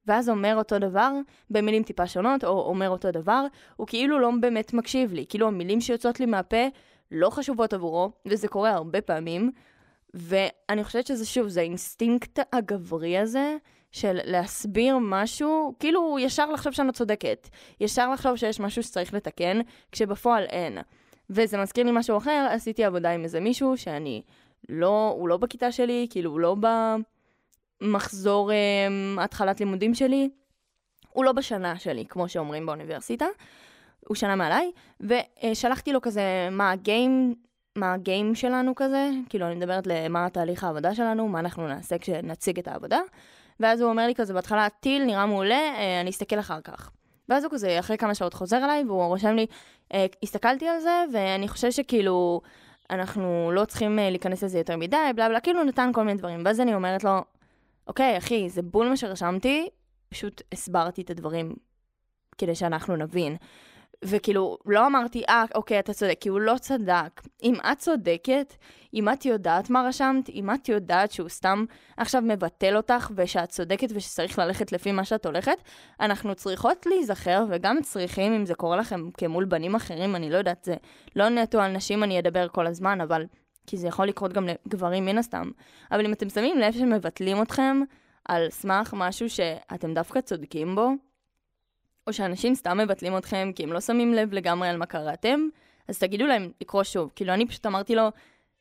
ואז 0.07 0.29
אומר 0.29 0.55
אותו 0.57 0.79
דבר 0.79 1.13
במילים 1.51 1.83
טיפה 1.83 2.07
שונות, 2.07 2.45
או 2.45 2.63
אומר 2.69 2.89
אותו 2.89 3.11
דבר, 3.11 3.45
הוא 3.77 3.87
כאילו 3.87 4.19
לא 4.19 4.31
באמת 4.41 4.73
מקשיב 4.73 5.13
לי. 5.13 5.27
כאילו 5.29 5.49
המילים 5.49 5.81
שיוצאות 5.81 6.21
לי 6.21 6.27
מהפה 6.27 6.67
לא 7.11 7.31
חשובות 7.31 7.73
עבורו, 7.73 8.11
וזה 8.27 8.49
קורה 8.49 8.71
הרבה 8.71 9.01
פעמים. 9.01 9.51
ואני 10.15 10.85
חושבת 10.85 11.07
שזה 11.07 11.27
שוב, 11.27 11.49
זה 11.49 11.61
האינסטינקט 11.61 12.39
הגברי 12.53 13.19
הזה, 13.19 13.57
של 13.93 14.19
להסביר 14.25 14.99
משהו, 15.01 15.75
כאילו 15.79 16.17
ישר 16.21 16.51
לחשוב 16.51 16.73
שאני 16.73 16.89
לא 16.89 16.93
צודקת. 16.93 17.49
ישר 17.81 18.11
לחשוב 18.11 18.37
שיש 18.37 18.61
משהו 18.61 18.83
שצריך 18.83 19.15
לתקן, 19.15 19.61
כשבפועל 19.93 20.45
אין. 20.45 20.79
וזה 21.31 21.59
מזכיר 21.59 21.85
לי 21.85 21.91
משהו 21.95 22.17
אחר, 22.17 22.49
עשיתי 22.51 22.85
עבודה 22.85 23.11
עם 23.11 23.25
איזה 23.25 23.41
מישהו 23.41 23.77
שאני 23.77 24.23
לא, 24.69 25.15
הוא 25.19 25.29
לא 25.29 25.37
בכיתה 25.37 25.73
שלי, 25.73 26.07
כאילו 26.11 26.31
הוא 26.31 26.41
לא 26.41 26.57
ב... 26.61 26.67
מחזור 27.81 28.51
um, 28.51 29.21
התחלת 29.21 29.61
לימודים 29.61 29.95
שלי, 29.95 30.31
הוא 31.11 31.25
לא 31.25 31.33
בשנה 31.33 31.79
שלי, 31.79 32.05
כמו 32.09 32.29
שאומרים 32.29 32.67
באוניברסיטה, 32.67 33.27
הוא 34.09 34.17
שנה 34.17 34.37
מעליי, 34.37 34.71
ושלחתי 35.01 35.93
לו 35.93 36.01
כזה 36.01 36.23
מה 36.51 36.71
הגיים, 36.71 37.35
מה 37.77 37.93
הגיים 37.93 38.35
שלנו 38.35 38.75
כזה, 38.75 39.11
כאילו 39.29 39.47
אני 39.47 39.55
מדברת 39.55 39.87
למה 39.87 40.27
התהליך 40.27 40.65
העבודה 40.65 40.95
שלנו, 40.95 41.29
מה 41.29 41.41
אנחנו 41.41 41.69
נעשה 41.69 41.99
כשנציג 41.99 42.59
את 42.59 42.69
העבודה, 42.69 43.01
ואז 43.61 43.81
הוא 43.81 43.91
אומר 43.91 44.07
לי 44.07 44.15
כזה 44.15 44.35
בהתחלה, 44.35 44.69
טיל 44.81 45.05
נראה 45.05 45.27
מעולה, 45.27 45.55
אה, 45.55 46.01
אני 46.01 46.11
אסתכל 46.11 46.39
אחר 46.39 46.61
כך. 46.61 46.91
ואז 47.29 47.45
הוא 47.45 47.53
כזה, 47.53 47.79
אחרי 47.79 47.99
כמה 47.99 48.15
שעות 48.15 48.35
חוזר 48.35 48.65
אליי, 48.65 48.85
והוא 48.85 49.05
רושם 49.05 49.35
לי, 49.35 49.47
אה, 49.95 50.07
הסתכלתי 50.23 50.69
על 50.69 50.81
זה, 50.81 51.05
ואני 51.13 51.49
חושב 51.49 51.71
שכאילו, 51.71 52.41
אנחנו 52.91 53.51
לא 53.53 53.65
צריכים 53.65 53.99
אה, 53.99 54.11
להיכנס 54.11 54.43
לזה 54.43 54.59
יותר 54.59 54.77
מדי, 54.77 54.97
בלה 55.17 55.29
בלה, 55.29 55.41
כאילו 55.41 55.65
נתן 55.65 55.91
כל 55.95 56.03
מיני 56.03 56.19
דברים. 56.19 56.43
ואז 56.45 56.61
אני 56.61 56.75
אומרת 56.75 57.05
לו, 57.05 57.25
אוקיי, 57.91 58.19
אחי, 58.19 58.49
זה 58.49 58.63
בול 58.63 58.89
מה 58.89 58.97
שרשמתי, 58.97 59.69
פשוט 60.09 60.43
הסברתי 60.53 61.03
את 61.03 61.11
הדברים 61.11 61.55
כדי 62.39 62.55
שאנחנו 62.55 62.97
נבין. 62.97 63.37
וכאילו, 64.05 64.59
לא 64.67 64.87
אמרתי, 64.87 65.23
אה, 65.29 65.45
אוקיי, 65.55 65.79
אתה 65.79 65.93
צודק, 65.93 66.17
כי 66.21 66.29
הוא 66.29 66.41
לא 66.41 66.55
צדק. 66.61 67.21
אם 67.43 67.55
את 67.73 67.79
צודקת, 67.79 68.55
אם 68.95 69.09
את 69.09 69.25
יודעת 69.25 69.71
מה 69.71 69.83
רשמת, 69.89 70.29
אם 70.29 70.51
את 70.55 70.69
יודעת 70.69 71.13
שהוא 71.13 71.29
סתם 71.29 71.65
עכשיו 71.97 72.23
מבטל 72.23 72.77
אותך 72.77 73.11
ושאת 73.17 73.49
צודקת 73.49 73.89
ושצריך 73.95 74.39
ללכת 74.39 74.73
לפי 74.73 74.93
מה 74.93 75.05
שאת 75.05 75.27
הולכת, 75.27 75.57
אנחנו 76.01 76.35
צריכות 76.35 76.87
להיזכר 76.87 77.45
וגם 77.51 77.83
צריכים, 77.83 78.33
אם 78.33 78.47
זה 78.47 78.55
קורה 78.55 78.77
לכם 78.77 79.11
כמול 79.11 79.45
בנים 79.45 79.75
אחרים, 79.75 80.17
אני 80.17 80.31
לא 80.31 80.37
יודעת, 80.37 80.65
זה 80.65 80.75
לא 81.17 81.29
נטו 81.29 81.61
על 81.61 81.73
נשים 81.73 82.05
אני 82.05 82.19
אדבר 82.19 82.49
כל 82.49 82.67
הזמן, 82.67 83.01
אבל 83.01 83.25
כי 83.71 83.77
זה 83.77 83.89
יכול 83.89 84.07
לקרות 84.07 84.33
גם 84.33 84.47
לגברים 84.67 85.07
מן 85.07 85.19
הסתם. 85.19 85.51
אבל 85.91 86.05
אם 86.07 86.13
אתם 86.13 86.29
שמים 86.29 86.59
לב 86.59 86.73
שמבטלים 86.73 87.43
אתכם 87.43 87.81
על 88.25 88.47
סמך 88.51 88.95
משהו 88.97 89.31
שאתם 89.31 89.95
דווקא 89.95 90.21
צודקים 90.21 90.75
בו, 90.75 90.91
או 92.07 92.13
שאנשים 92.13 92.55
סתם 92.55 92.79
מבטלים 92.79 93.19
אתכם 93.19 93.51
כי 93.55 93.63
הם 93.63 93.73
לא 93.73 93.81
שמים 93.81 94.15
לב 94.15 94.33
לגמרי 94.33 94.69
על 94.69 94.77
מה 94.77 94.87
קראתם, 94.87 95.41
אז 95.89 95.99
תגידו 95.99 96.27
להם 96.27 96.51
לקרוא 96.61 96.83
שוב. 96.83 97.13
כאילו, 97.17 97.35
אני 97.35 97.47
פשוט 97.47 97.67
אמרתי 97.67 97.95
לו, 97.95 98.09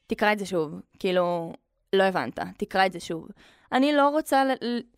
תקרא 0.07 0.33
את 0.33 0.39
זה 0.39 0.45
שוב. 0.45 0.81
כאילו, 0.99 1.53
לא 1.93 2.03
הבנת, 2.03 2.39
תקרא 2.57 2.85
את 2.85 2.91
זה 2.91 2.99
שוב. 2.99 3.27
אני 3.71 3.93
לא 3.93 4.09
רוצה, 4.09 4.43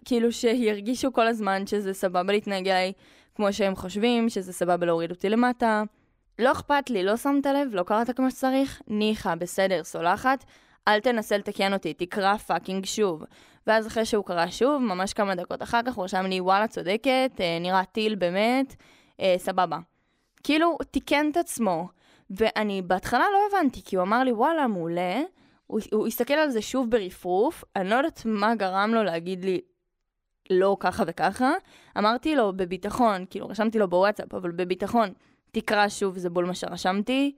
כאילו, 0.06 0.32
שירגישו 0.32 1.14
כל 1.14 1.28
הזמן 1.28 1.68
שזה 1.68 1.94
סבבה 1.94 2.34
להתנהג 2.34 2.68
אליי 2.68 2.94
כמו 3.36 3.54
שהם 3.54 3.76
חושבים, 3.76 4.30
שזה 4.30 4.54
סבבה 4.54 4.86
להוריד 4.86 5.12
אותי 5.12 5.30
למטה. 5.30 5.84
לא 6.42 6.52
אכפת 6.52 6.90
לי, 6.90 7.04
לא 7.04 7.18
שמת 7.18 7.46
לב, 7.46 7.68
לא 7.72 7.84
קראת 7.84 8.16
כמו 8.16 8.32
שצריך, 8.32 8.82
ניחא, 8.88 9.36
בסדר, 9.36 9.84
סולחת, 9.84 10.46
אל 10.88 11.00
תנסה 11.00 11.38
לתקן 11.38 11.74
אותי, 11.74 11.94
תקרא 11.94 12.38
fucking 12.38 12.86
שוב. 12.86 13.24
ואז 13.68 13.88
אחרי 13.88 14.06
שהוא 14.06 14.26
קרא 14.26 14.48
שוב, 14.48 14.82
ממש 14.82 15.14
כמה 15.14 15.36
דקות 15.36 15.64
אחר 15.64 15.80
כך, 15.86 15.94
הוא 15.94 16.04
רשם 16.04 16.26
לי, 16.26 16.42
וואלה, 16.42 16.68
צודקת, 16.68 17.32
אה, 17.40 17.58
נראה 17.62 17.86
טיל 17.86 18.16
באמת, 18.16 18.76
אה, 19.20 19.36
סבבה. 19.38 19.78
כאילו, 20.44 20.78
תיקן 20.92 21.30
את 21.32 21.38
עצמו. 21.38 21.88
ואני 22.30 22.82
בהתחלה 22.82 23.26
לא 23.34 23.58
הבנתי, 23.58 23.82
כי 23.86 23.96
הוא 23.96 24.04
אמר 24.04 24.24
לי, 24.24 24.32
וואלה, 24.32 24.68
מעולה. 24.68 25.22
הוא, 25.68 25.80
הוא 25.94 26.08
הסתכל 26.08 26.34
על 26.34 26.50
זה 26.50 26.62
שוב 26.62 26.92
ברפרוף, 26.92 27.64
אני 27.76 27.90
לא 27.90 27.96
יודעת 27.96 28.22
מה 28.26 28.56
גרם 28.56 28.92
לו 28.94 29.04
להגיד 29.04 29.46
לי 29.46 29.62
לא 30.50 30.78
ככה 30.80 31.04
וככה. 31.08 31.52
אמרתי 31.98 32.36
לו 32.36 32.54
בביטחון, 32.56 33.26
כאילו 33.30 33.48
רשמתי 33.48 33.80
לו 33.80 33.88
בוואטסאפ, 33.88 34.34
אבל 34.34 34.52
בביטחון, 34.52 35.10
תקרא 35.52 35.90
שוב, 35.90 36.18
זה 36.18 36.30
בול 36.30 36.46
מה 36.46 36.56
שרשמתי. 36.56 37.36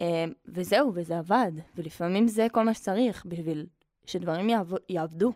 אה, 0.00 0.24
וזהו, 0.48 0.92
וזה 0.94 1.18
עבד. 1.18 1.52
ולפעמים 1.76 2.28
זה 2.28 2.46
כל 2.52 2.64
מה 2.64 2.74
שצריך 2.74 3.26
בשביל 3.26 3.66
שדברים 4.06 4.48
יעב... 4.48 4.72
יעבדו. 4.88 5.32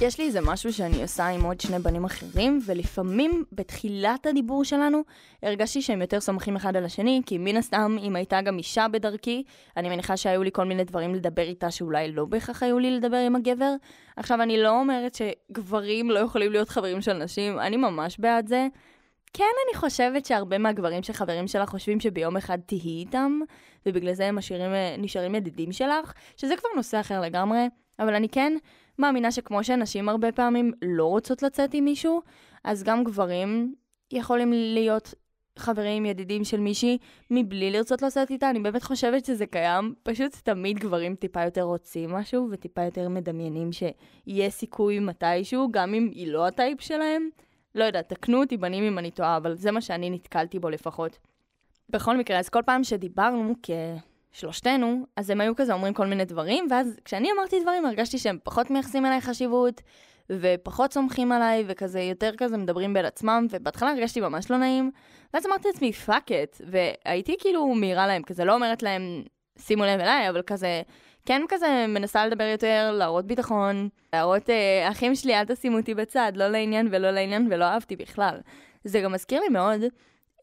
יש 0.00 0.18
לי 0.18 0.26
איזה 0.26 0.40
משהו 0.40 0.72
שאני 0.72 1.02
עושה 1.02 1.26
עם 1.26 1.44
עוד 1.44 1.60
שני 1.60 1.78
בנים 1.78 2.04
אחרים, 2.04 2.58
ולפעמים 2.66 3.44
בתחילת 3.52 4.26
הדיבור 4.26 4.64
שלנו 4.64 5.02
הרגשתי 5.42 5.82
שהם 5.82 6.00
יותר 6.00 6.20
סומכים 6.20 6.56
אחד 6.56 6.76
על 6.76 6.84
השני, 6.84 7.22
כי 7.26 7.38
מן 7.38 7.56
הסתם, 7.56 7.96
אם 8.00 8.16
הייתה 8.16 8.40
גם 8.40 8.58
אישה 8.58 8.88
בדרכי, 8.88 9.42
אני 9.76 9.88
מניחה 9.88 10.16
שהיו 10.16 10.42
לי 10.42 10.50
כל 10.52 10.64
מיני 10.64 10.84
דברים 10.84 11.14
לדבר 11.14 11.42
איתה 11.42 11.70
שאולי 11.70 12.12
לא 12.12 12.24
בהכרח 12.24 12.62
היו 12.62 12.78
לי 12.78 12.90
לדבר 12.90 13.16
עם 13.16 13.36
הגבר. 13.36 13.74
עכשיו, 14.16 14.42
אני 14.42 14.62
לא 14.62 14.80
אומרת 14.80 15.14
שגברים 15.14 16.10
לא 16.10 16.18
יכולים 16.18 16.52
להיות 16.52 16.68
חברים 16.68 17.00
של 17.00 17.12
נשים, 17.12 17.58
אני 17.58 17.76
ממש 17.76 18.18
בעד 18.18 18.48
זה. 18.48 18.66
כן, 19.32 19.44
אני 19.68 19.78
חושבת 19.78 20.24
שהרבה 20.24 20.58
מהגברים 20.58 21.02
שחברים 21.02 21.46
שלך 21.46 21.68
חושבים 21.68 22.00
שביום 22.00 22.36
אחד 22.36 22.58
תהיי 22.66 23.00
איתם, 23.00 23.40
ובגלל 23.86 24.12
זה 24.12 24.26
הם 24.26 24.36
משאירים, 24.36 24.70
נשארים 24.98 25.34
ידידים 25.34 25.72
שלך, 25.72 26.12
שזה 26.36 26.56
כבר 26.56 26.68
נושא 26.76 27.00
אחר 27.00 27.20
לגמרי, 27.20 27.68
אבל 27.98 28.14
אני 28.14 28.28
כן 28.28 28.52
מאמינה 28.98 29.32
שכמו 29.32 29.64
שנשים 29.64 30.08
הרבה 30.08 30.32
פעמים 30.32 30.72
לא 30.82 31.04
רוצות 31.04 31.42
לצאת 31.42 31.74
עם 31.74 31.84
מישהו, 31.84 32.22
אז 32.64 32.82
גם 32.82 33.04
גברים 33.04 33.74
יכולים 34.12 34.52
להיות 34.52 35.14
חברים, 35.58 36.06
ידידים 36.06 36.44
של 36.44 36.60
מישהי, 36.60 36.98
מבלי 37.30 37.70
לרצות 37.70 38.02
לצאת 38.02 38.30
איתה. 38.30 38.50
אני 38.50 38.58
באמת 38.58 38.82
חושבת 38.82 39.24
שזה 39.24 39.46
קיים. 39.46 39.94
פשוט 40.02 40.32
תמיד 40.42 40.78
גברים 40.78 41.14
טיפה 41.14 41.44
יותר 41.44 41.62
רוצים 41.62 42.10
משהו, 42.10 42.48
וטיפה 42.50 42.82
יותר 42.82 43.08
מדמיינים 43.08 43.70
שיהיה 43.72 44.50
סיכוי 44.50 44.98
מתישהו, 44.98 45.68
גם 45.70 45.94
אם 45.94 46.08
היא 46.12 46.32
לא 46.32 46.46
הטייפ 46.46 46.80
שלהם. 46.80 47.28
לא 47.74 47.84
יודעת, 47.84 48.08
תקנו 48.08 48.40
אותי 48.40 48.56
בנים 48.56 48.84
אם 48.84 48.98
אני 48.98 49.10
טועה, 49.10 49.36
אבל 49.36 49.54
זה 49.54 49.70
מה 49.70 49.80
שאני 49.80 50.10
נתקלתי 50.10 50.58
בו 50.58 50.70
לפחות. 50.70 51.18
בכל 51.90 52.16
מקרה, 52.16 52.38
אז 52.38 52.48
כל 52.48 52.62
פעם 52.66 52.84
שדיברנו 52.84 53.54
כשלושתנו, 54.32 55.06
אז 55.16 55.30
הם 55.30 55.40
היו 55.40 55.56
כזה 55.56 55.72
אומרים 55.72 55.94
כל 55.94 56.06
מיני 56.06 56.24
דברים, 56.24 56.66
ואז 56.70 56.96
כשאני 57.04 57.28
אמרתי 57.32 57.60
דברים 57.62 57.86
הרגשתי 57.86 58.18
שהם 58.18 58.38
פחות 58.42 58.70
מייחסים 58.70 59.06
אליי 59.06 59.20
חשיבות, 59.20 59.80
ופחות 60.30 60.92
סומכים 60.92 61.32
עליי, 61.32 61.64
וכזה 61.66 62.00
יותר 62.00 62.30
כזה 62.36 62.56
מדברים 62.56 62.94
בין 62.94 63.04
עצמם, 63.04 63.46
ובהתחלה 63.50 63.90
הרגשתי 63.90 64.20
ממש 64.20 64.50
לא 64.50 64.56
נעים, 64.56 64.90
ואז 65.34 65.46
אמרתי 65.46 65.68
לעצמי, 65.68 65.92
fuck 65.92 66.32
it, 66.32 66.60
והייתי 66.66 67.36
כאילו 67.38 67.66
מעירה 67.74 68.06
להם, 68.06 68.22
כזה 68.22 68.44
לא 68.44 68.54
אומרת 68.54 68.82
להם, 68.82 69.22
שימו 69.58 69.84
לב 69.84 70.00
אליי, 70.00 70.30
אבל 70.30 70.42
כזה, 70.42 70.82
כן 71.28 71.42
כזה 71.48 71.86
מנסה 71.88 72.26
לדבר 72.26 72.44
יותר, 72.44 72.90
להראות 72.98 73.26
ביטחון, 73.26 73.88
להראות, 74.12 74.50
אה, 74.50 74.88
אחים 74.90 75.14
שלי, 75.14 75.34
אל 75.34 75.44
תשימו 75.44 75.76
אותי 75.76 75.94
בצד, 75.94 76.32
לא 76.34 76.48
לעניין 76.48 76.88
ולא 76.90 77.10
לעניין, 77.10 77.48
ולא 77.50 77.64
אהבתי 77.64 77.96
בכלל. 77.96 78.40
זה 78.84 79.00
גם 79.00 79.12
מזכיר 79.12 79.40
לי 79.40 79.48
מאוד, 79.48 79.80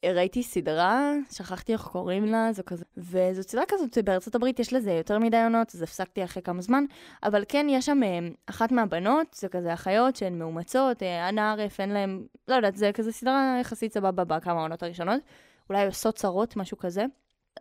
ראיתי 0.05 0.43
סדרה, 0.43 1.11
שכחתי 1.31 1.73
איך 1.73 1.81
קוראים 1.81 2.25
לה, 2.25 2.53
זו 2.53 2.63
כזה, 2.65 2.85
וזו 2.97 3.43
סדרה 3.43 3.63
כזאת, 3.67 3.97
בארצות 4.03 4.35
הברית 4.35 4.59
יש 4.59 4.73
לזה 4.73 4.91
יותר 4.91 5.19
מדי 5.19 5.43
עונות, 5.43 5.75
אז 5.75 5.81
הפסקתי 5.81 6.23
אחרי 6.23 6.43
כמה 6.43 6.61
זמן, 6.61 6.83
אבל 7.23 7.43
כן, 7.47 7.67
יש 7.69 7.85
שם 7.85 8.03
אה, 8.03 8.19
אחת 8.45 8.71
מהבנות, 8.71 9.33
זה 9.33 9.47
כזה 9.47 9.73
אחיות 9.73 10.15
שהן 10.15 10.39
מאומצות, 10.39 11.03
אה, 11.03 11.29
אנה 11.29 11.51
ערף, 11.51 11.79
אין 11.79 11.89
להן, 11.89 12.23
לא 12.47 12.55
יודעת, 12.55 12.75
זה 12.75 12.91
כזה 12.93 13.11
סדרה 13.11 13.57
יחסית 13.61 13.93
סבבה 13.93 14.23
בכמה 14.23 14.59
העונות 14.59 14.83
הראשונות, 14.83 15.21
אולי 15.69 15.85
עושות 15.85 16.15
צרות, 16.15 16.55
משהו 16.55 16.77
כזה. 16.77 17.05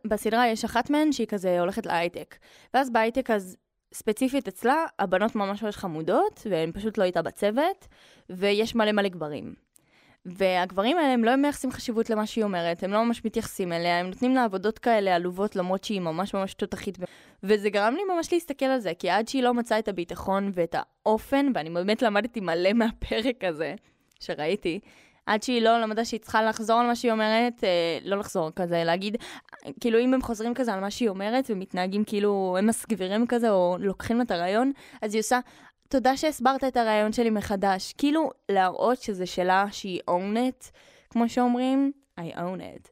בסדרה 0.06 0.49
יש 0.49 0.64
אחת 0.64 0.90
מהן 0.90 1.12
שהיא 1.12 1.26
כזה 1.26 1.61
הולכת 1.61 1.87
להייטק. 1.87 2.37
ואז 2.75 2.90
בהייטק 2.90 3.30
אז 3.30 3.56
ספציפית 3.94 4.49
אצלה, 4.49 4.84
הבנות 4.99 5.34
ממש 5.34 5.62
ממש 5.62 5.76
חמודות, 5.76 6.46
והן 6.50 6.73
פשוט 6.73 6.99
לא 6.99 7.04
איתה 7.04 7.23
בצוות, 7.23 7.87
ויש 8.30 8.75
מלא 8.75 8.92
מלא 8.92 9.08
גברים. 9.08 9.54
והגברים 10.26 10.99
האלה 10.99 11.12
הם 11.12 11.25
לא 11.25 11.37
מייחסים 11.37 11.73
חשיבות 11.73 12.11
למה 12.11 12.26
שהיא 12.26 12.44
אומרת, 12.44 12.82
הם 12.82 12.92
לא 12.92 13.04
ממש 13.04 13.25
מתייחסים 13.25 13.73
אליה, 13.73 14.00
הם 14.00 14.06
נותנים 14.06 14.34
לה 14.34 14.44
עבודות 14.44 14.78
כאלה 14.78 15.14
עלובות 15.14 15.56
למרות 15.56 15.84
שהיא 15.84 16.00
ממש 16.00 16.34
ממש 16.34 16.54
תותחית. 16.54 16.99
וזה 17.42 17.70
גרם 17.70 17.94
לי 17.94 18.02
ממש 18.14 18.32
להסתכל 18.32 18.64
על 18.64 18.78
זה, 18.78 18.92
כי 18.99 19.11
עד 19.11 19.28
שהיא 19.28 19.42
לא 19.42 19.54
מצאה 19.54 19.78
את 19.78 19.88
הביטחון 19.88 20.50
ואת 20.54 20.75
האופן, 20.78 21.46
ואני 21.54 21.70
באמת 21.70 22.02
למדתי 22.02 22.40
מלא 22.40 22.73
מהפרק 22.73 23.44
הזה 23.44 23.75
שראיתי, 24.20 24.80
עד 25.26 25.43
שהיא 25.43 25.62
לא 25.62 25.81
למדה 25.81 26.04
שהיא 26.04 26.21
צריכה 26.21 26.43
לחזור 26.43 26.81
על 26.81 26.87
מה 26.87 26.97
שהיא 26.97 27.12
אומרת, 27.12 27.64
אה, 27.64 27.99
לא 28.04 28.16
לחזור 28.19 28.50
כזה, 28.50 28.85
להגיד, 28.85 29.16
כאילו 29.81 29.99
אם 29.99 30.14
הם 30.14 30.23
חוזרים 30.23 30.54
כזה 30.54 30.75
על 30.75 30.81
מה 30.81 30.90
שהיא 30.90 31.09
אומרת 31.09 31.45
ומתנהגים 31.50 32.04
כאילו 32.04 32.57
הם 32.59 32.66
מסגבירים 32.66 33.26
כזה 33.26 33.50
או 33.50 33.76
לוקחים 33.81 34.23
את 34.23 34.31
הרעיון, 34.31 34.73
אז 35.02 35.14
היא 35.14 35.21
עושה, 35.21 35.40
תודה 35.88 36.16
שהסברת 36.16 36.64
את 36.64 36.76
הרעיון 36.76 37.12
שלי 37.12 37.31
מחדש. 37.31 37.93
כאילו 37.99 38.31
להראות 38.49 39.02
שזה 39.02 39.26
שלה, 39.26 39.66
שהיא 39.71 40.00
own 40.11 40.37
it, 40.37 40.71
כמו 41.11 41.28
שאומרים, 41.28 41.93
I 42.21 42.37
own 42.37 42.61
it, 42.61 42.88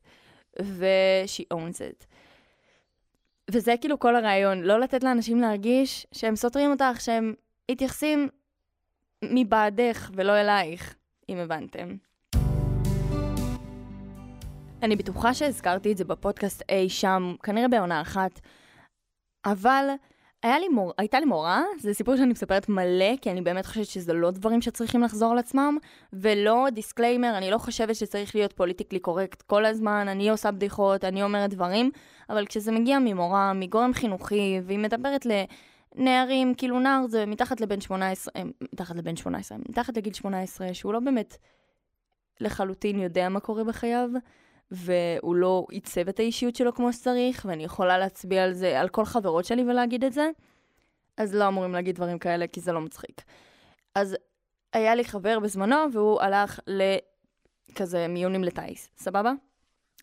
ו-she 0.62 1.54
owns 1.54 1.76
it. 1.76 2.04
וזה 3.50 3.74
כאילו 3.80 3.98
כל 3.98 4.16
הרעיון, 4.16 4.62
לא 4.62 4.80
לתת 4.80 5.04
לאנשים 5.04 5.40
להרגיש 5.40 6.06
שהם 6.12 6.36
סותרים 6.36 6.70
אותך, 6.70 7.00
שהם 7.00 7.34
מתייחסים 7.70 8.28
מבעדך 9.24 10.10
ולא 10.14 10.40
אלייך, 10.40 10.94
אם 11.28 11.36
הבנתם. 11.36 11.96
אני 14.82 14.96
בטוחה 14.96 15.34
שהזכרתי 15.34 15.92
את 15.92 15.96
זה 15.96 16.04
בפודקאסט 16.04 16.62
אי 16.68 16.88
שם, 16.88 17.34
כנראה 17.42 17.68
בעונה 17.68 18.00
אחת, 18.00 18.40
אבל 19.44 19.86
לי 20.44 20.68
מור... 20.68 20.92
הייתה 20.98 21.20
לי 21.20 21.26
מורה, 21.26 21.62
זה 21.78 21.94
סיפור 21.94 22.16
שאני 22.16 22.32
מספרת 22.32 22.68
מלא, 22.68 23.16
כי 23.20 23.30
אני 23.30 23.42
באמת 23.42 23.66
חושבת 23.66 23.86
שזה 23.86 24.12
לא 24.12 24.30
דברים 24.30 24.62
שצריכים 24.62 25.02
לחזור 25.02 25.32
על 25.32 25.38
עצמם, 25.38 25.78
ולא 26.12 26.66
disclaimer, 26.72 27.38
אני 27.38 27.50
לא 27.50 27.58
חושבת 27.58 27.96
שצריך 27.96 28.34
להיות 28.34 28.52
politically 28.52 28.98
correct 28.98 29.42
כל 29.42 29.64
הזמן, 29.64 30.08
אני 30.08 30.30
עושה 30.30 30.50
בדיחות, 30.50 31.04
אני 31.04 31.22
אומרת 31.22 31.50
דברים, 31.50 31.90
אבל 32.30 32.46
כשזה 32.46 32.72
מגיע 32.72 32.98
ממורה, 32.98 33.52
מגורם 33.52 33.92
חינוכי, 33.92 34.60
והיא 34.64 34.78
מדברת 34.78 35.26
לנערים, 35.96 36.54
כאילו 36.54 36.80
נער 36.80 37.06
זה 37.06 37.26
מתחת 37.26 37.60
לבן 37.60 37.80
18, 37.80 38.32
אה, 38.36 38.42
מתחת 38.72 38.96
לבן 38.96 39.16
18, 39.16 39.58
מתחת 39.68 39.96
לגיל 39.96 40.12
18, 40.12 40.74
שהוא 40.74 40.92
לא 40.92 41.00
באמת 41.00 41.36
לחלוטין 42.40 42.98
יודע 43.00 43.28
מה 43.28 43.40
קורה 43.40 43.64
בחייו, 43.64 44.10
והוא 44.72 45.36
לא 45.36 45.66
עיצב 45.70 46.08
את 46.08 46.20
האישיות 46.20 46.56
שלו 46.56 46.74
כמו 46.74 46.92
שצריך, 46.92 47.46
ואני 47.48 47.64
יכולה 47.64 47.98
להצביע 47.98 48.44
על 48.44 48.52
זה, 48.52 48.80
על 48.80 48.88
כל 48.88 49.04
חברות 49.04 49.44
שלי 49.44 49.62
ולהגיד 49.62 50.04
את 50.04 50.12
זה, 50.12 50.30
אז 51.16 51.34
לא 51.34 51.48
אמורים 51.48 51.72
להגיד 51.72 51.94
דברים 51.94 52.18
כאלה, 52.18 52.46
כי 52.46 52.60
זה 52.60 52.72
לא 52.72 52.80
מצחיק. 52.80 53.22
אז 53.94 54.16
היה 54.72 54.94
לי 54.94 55.04
חבר 55.04 55.38
בזמנו, 55.38 55.76
והוא 55.92 56.20
הלך 56.20 56.60
לכזה 56.66 58.06
מיונים 58.08 58.44
לטיס, 58.44 58.88
סבבה? 58.96 59.32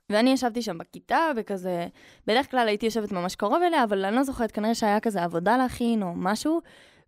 ואני 0.10 0.30
ישבתי 0.30 0.62
שם 0.62 0.78
בכיתה, 0.78 1.32
וכזה, 1.36 1.88
בדרך 2.28 2.52
כלל 2.52 2.68
הייתי 2.68 2.86
יושבת 2.86 3.12
ממש 3.12 3.36
קרוב 3.36 3.62
אליה, 3.64 3.84
אבל 3.84 4.06
אני 4.06 4.16
לא 4.16 4.24
זוכרת, 4.24 4.52
כנראה 4.52 4.76
שהיה 4.76 5.00
כזה 5.00 5.24
עבודה 5.24 5.58
להכין 5.58 6.04
או 6.04 6.14
משהו, 6.16 6.62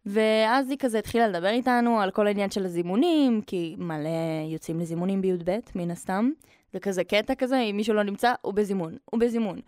ואז 0.05 0.69
היא 0.69 0.77
כזה 0.77 0.99
התחילה 0.99 1.27
לדבר 1.27 1.49
איתנו 1.49 1.99
על 1.99 2.11
כל 2.11 2.27
העניין 2.27 2.51
של 2.51 2.65
הזימונים, 2.65 3.41
כי 3.41 3.75
מלא 3.77 4.09
יוצאים 4.53 4.79
לזימונים 4.79 5.21
בי"ב, 5.21 5.59
מן 5.75 5.91
הסתם. 5.91 6.31
זה 6.73 6.79
כזה 6.79 7.03
קטע 7.03 7.35
כזה, 7.35 7.59
אם 7.59 7.77
מישהו 7.77 7.93
לא 7.93 8.03
נמצא, 8.03 8.33
הוא 8.41 8.53
בזימון, 8.53 8.97
הוא 9.05 9.19
בזימון. 9.19 9.59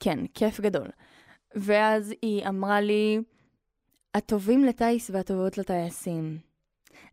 כן, 0.00 0.18
כיף 0.34 0.60
גדול. 0.60 0.88
ואז 1.54 2.14
היא 2.22 2.48
אמרה 2.48 2.80
לי, 2.80 3.20
הטובים 4.14 4.64
לטיס 4.64 5.10
והטובות 5.10 5.58
לטייסים. 5.58 6.38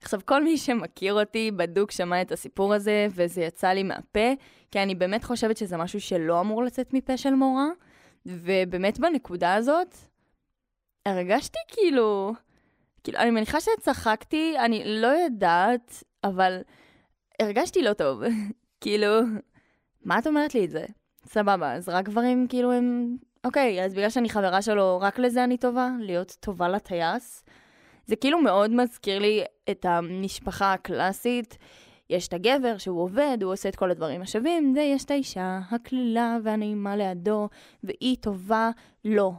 עכשיו, 0.02 0.20
כל 0.26 0.44
מי 0.44 0.58
שמכיר 0.58 1.14
אותי 1.14 1.52
בדוק 1.52 1.92
שמע 1.92 2.22
את 2.22 2.32
הסיפור 2.32 2.74
הזה, 2.74 3.08
וזה 3.12 3.42
יצא 3.42 3.68
לי 3.68 3.84
מהפה, 3.84 4.34
כי 4.72 4.80
אני 4.80 4.96
באמת 4.96 5.24
חושבת 5.24 5.58
שזה 5.58 5.78
משהו 5.78 6.02
שלא 6.02 6.42
אמור 6.42 6.64
לצאת 6.64 6.94
מפה 6.94 7.18
של 7.18 7.34
מורה, 7.34 7.68
ובאמת 8.26 9.00
בנקודה 9.00 9.56
הזאת, 9.56 9.96
הרגשתי 11.06 11.60
כאילו, 11.68 12.34
כאילו, 13.04 13.20
אני 13.20 13.32
מניחה 13.32 13.58
שצחקתי, 13.62 14.60
אני 14.60 14.84
לא 14.86 15.08
יודעת, 15.08 16.04
אבל 16.24 16.62
הרגשתי 17.40 17.82
לא 17.82 17.94
טוב. 17.94 18.22
כאילו, 18.86 19.08
מה 20.04 20.20
את 20.20 20.28
אומרת 20.28 20.56
לי 20.56 20.66
את 20.66 20.70
זה? 20.70 20.86
סבבה, 21.26 21.74
אז 21.74 21.90
רק 21.90 22.06
גברים 22.06 22.48
כאילו 22.48 22.72
הם... 22.72 23.18
אוקיי, 23.44 23.86
אז 23.86 23.94
בגלל 23.94 24.10
שאני 24.10 24.30
חברה 24.30 24.62
שלו, 24.62 25.00
רק 25.02 25.20
לזה 25.20 25.44
אני 25.44 25.58
טובה? 25.58 25.90
להיות 26.00 26.38
טובה 26.40 26.70
לטייס? 26.70 27.44
זה 28.06 28.16
כאילו 28.16 28.42
מאוד 28.42 28.72
מזכיר 28.72 29.20
לי 29.20 29.44
את 29.70 29.86
המשפחה 29.86 30.74
הקלאסית. 30.74 31.58
יש 32.10 32.28
את 32.28 32.34
הגבר 32.34 32.78
שהוא 32.78 33.02
עובד, 33.02 33.38
הוא 33.42 33.54
עושה 33.54 33.70
את 33.70 33.76
כל 33.76 33.92
הדברים 33.92 34.22
השווים, 34.22 34.74
ויש 34.76 35.06
את 35.06 35.12
האישה 35.12 35.60
הקלילה 35.72 36.38
והנעימה 36.44 36.96
לידו, 36.96 37.50
והיא 37.84 38.18
טובה 38.22 38.70
לו. 39.06 39.14
לא. 39.16 39.32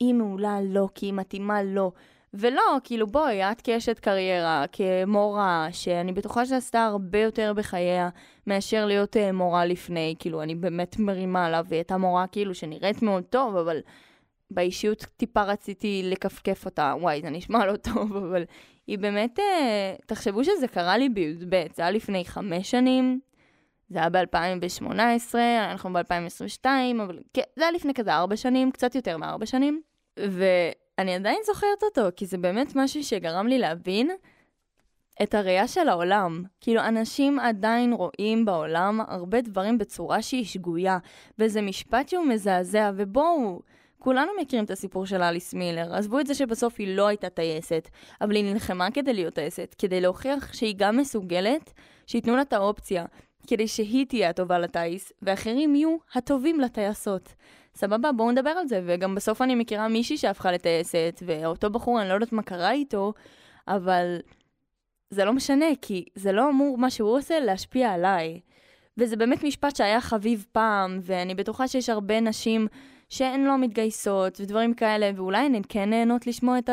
היא 0.00 0.14
מעולה 0.14 0.60
לו, 0.60 0.74
לא, 0.74 0.88
כי 0.94 1.06
היא 1.06 1.12
מתאימה 1.12 1.62
לו. 1.62 1.74
לא. 1.74 1.92
ולא, 2.34 2.62
כאילו 2.84 3.06
בואי, 3.06 3.42
את 3.42 3.60
כאשת 3.60 3.98
קריירה, 3.98 4.64
כמורה, 4.72 5.68
שאני 5.72 6.12
בטוחה 6.12 6.46
שעשתה 6.46 6.84
הרבה 6.84 7.18
יותר 7.18 7.52
בחייה 7.56 8.08
מאשר 8.46 8.86
להיות 8.86 9.16
uh, 9.16 9.32
מורה 9.32 9.64
לפני, 9.66 10.14
כאילו, 10.18 10.42
אני 10.42 10.54
באמת 10.54 10.98
מרימה 10.98 11.46
עליו, 11.46 11.64
והיא 11.68 11.78
הייתה 11.78 11.96
מורה 11.96 12.26
כאילו 12.26 12.54
שנראית 12.54 13.02
מאוד 13.02 13.24
טוב, 13.24 13.56
אבל 13.56 13.80
באישיות 14.50 15.06
טיפה 15.16 15.42
רציתי 15.42 16.02
לכפכף 16.04 16.64
אותה, 16.64 16.94
וואי, 17.00 17.22
זה 17.22 17.30
נשמע 17.30 17.66
לא 17.66 17.76
טוב, 17.76 18.16
אבל 18.16 18.44
היא 18.86 18.98
באמת, 18.98 19.38
uh, 19.38 19.42
תחשבו 20.06 20.44
שזה 20.44 20.68
קרה 20.68 20.98
לי 20.98 21.08
בי"ב, 21.08 21.64
זה 21.74 21.82
היה 21.82 21.90
לפני 21.90 22.24
חמש 22.24 22.70
שנים, 22.70 23.20
זה 23.88 23.98
היה 23.98 24.08
ב-2018, 24.08 25.34
אנחנו 25.70 25.92
ב-2022, 25.92 26.66
אבל 27.02 27.18
כן, 27.34 27.42
זה 27.56 27.62
היה 27.62 27.72
לפני 27.72 27.94
כזה 27.94 28.14
ארבע 28.14 28.36
שנים, 28.36 28.70
קצת 28.70 28.94
יותר 28.94 29.16
מארבע 29.16 29.46
שנים. 29.46 29.80
ואני 31.00 31.14
עדיין 31.14 31.38
זוכרת 31.46 31.82
אותו, 31.82 32.00
כי 32.16 32.26
זה 32.26 32.38
באמת 32.38 32.72
משהו 32.76 33.04
שגרם 33.04 33.46
לי 33.46 33.58
להבין 33.58 34.10
את 35.22 35.34
הראייה 35.34 35.68
של 35.68 35.88
העולם. 35.88 36.44
כאילו, 36.60 36.80
אנשים 36.80 37.38
עדיין 37.38 37.92
רואים 37.92 38.44
בעולם 38.44 39.00
הרבה 39.08 39.40
דברים 39.40 39.78
בצורה 39.78 40.22
שהיא 40.22 40.44
שגויה, 40.44 40.98
וזה 41.38 41.62
משפט 41.62 42.08
שהוא 42.08 42.24
מזעזע, 42.24 42.90
ובואו, 42.96 43.60
כולנו 43.98 44.32
מכירים 44.40 44.64
את 44.64 44.70
הסיפור 44.70 45.06
של 45.06 45.22
אליס 45.22 45.54
מילר. 45.54 45.94
עזבו 45.94 46.20
את 46.20 46.26
זה 46.26 46.34
שבסוף 46.34 46.74
היא 46.78 46.96
לא 46.96 47.06
הייתה 47.06 47.28
טייסת, 47.28 47.88
אבל 48.20 48.34
היא 48.34 48.52
נלחמה 48.52 48.90
כדי 48.90 49.12
להיות 49.12 49.34
טייסת, 49.34 49.74
כדי 49.78 50.00
להוכיח 50.00 50.52
שהיא 50.52 50.74
גם 50.78 50.96
מסוגלת, 50.96 51.72
שייתנו 52.06 52.36
לה 52.36 52.42
את 52.42 52.52
האופציה, 52.52 53.04
כדי 53.46 53.68
שהיא 53.68 54.06
תהיה 54.06 54.28
הטובה 54.28 54.58
לטייס, 54.58 55.12
ואחרים 55.22 55.74
יהיו 55.74 55.96
הטובים 56.14 56.60
לטייסות. 56.60 57.34
סבבה, 57.74 58.12
בואו 58.12 58.30
נדבר 58.30 58.50
על 58.50 58.68
זה, 58.68 58.82
וגם 58.86 59.14
בסוף 59.14 59.42
אני 59.42 59.54
מכירה 59.54 59.88
מישהי 59.88 60.16
שהפכה 60.16 60.52
לטייסת, 60.52 61.22
ואותו 61.26 61.70
בחור, 61.70 62.00
אני 62.00 62.08
לא 62.08 62.14
יודעת 62.14 62.32
מה 62.32 62.42
קרה 62.42 62.72
איתו, 62.72 63.12
אבל 63.68 64.18
זה 65.10 65.24
לא 65.24 65.32
משנה, 65.32 65.66
כי 65.82 66.04
זה 66.14 66.32
לא 66.32 66.48
אמור 66.48 66.78
מה 66.78 66.90
שהוא 66.90 67.18
עושה 67.18 67.40
להשפיע 67.40 67.90
עליי. 67.90 68.40
וזה 68.98 69.16
באמת 69.16 69.44
משפט 69.44 69.76
שהיה 69.76 70.00
חביב 70.00 70.46
פעם, 70.52 70.98
ואני 71.02 71.34
בטוחה 71.34 71.68
שיש 71.68 71.88
הרבה 71.88 72.20
נשים 72.20 72.66
שהן 73.08 73.44
לא 73.44 73.58
מתגייסות 73.58 74.40
ודברים 74.40 74.74
כאלה, 74.74 75.10
ואולי 75.16 75.46
הן 75.46 75.62
כן 75.68 75.90
נהנות 75.90 76.26
לשמוע 76.26 76.58
את 76.58 76.70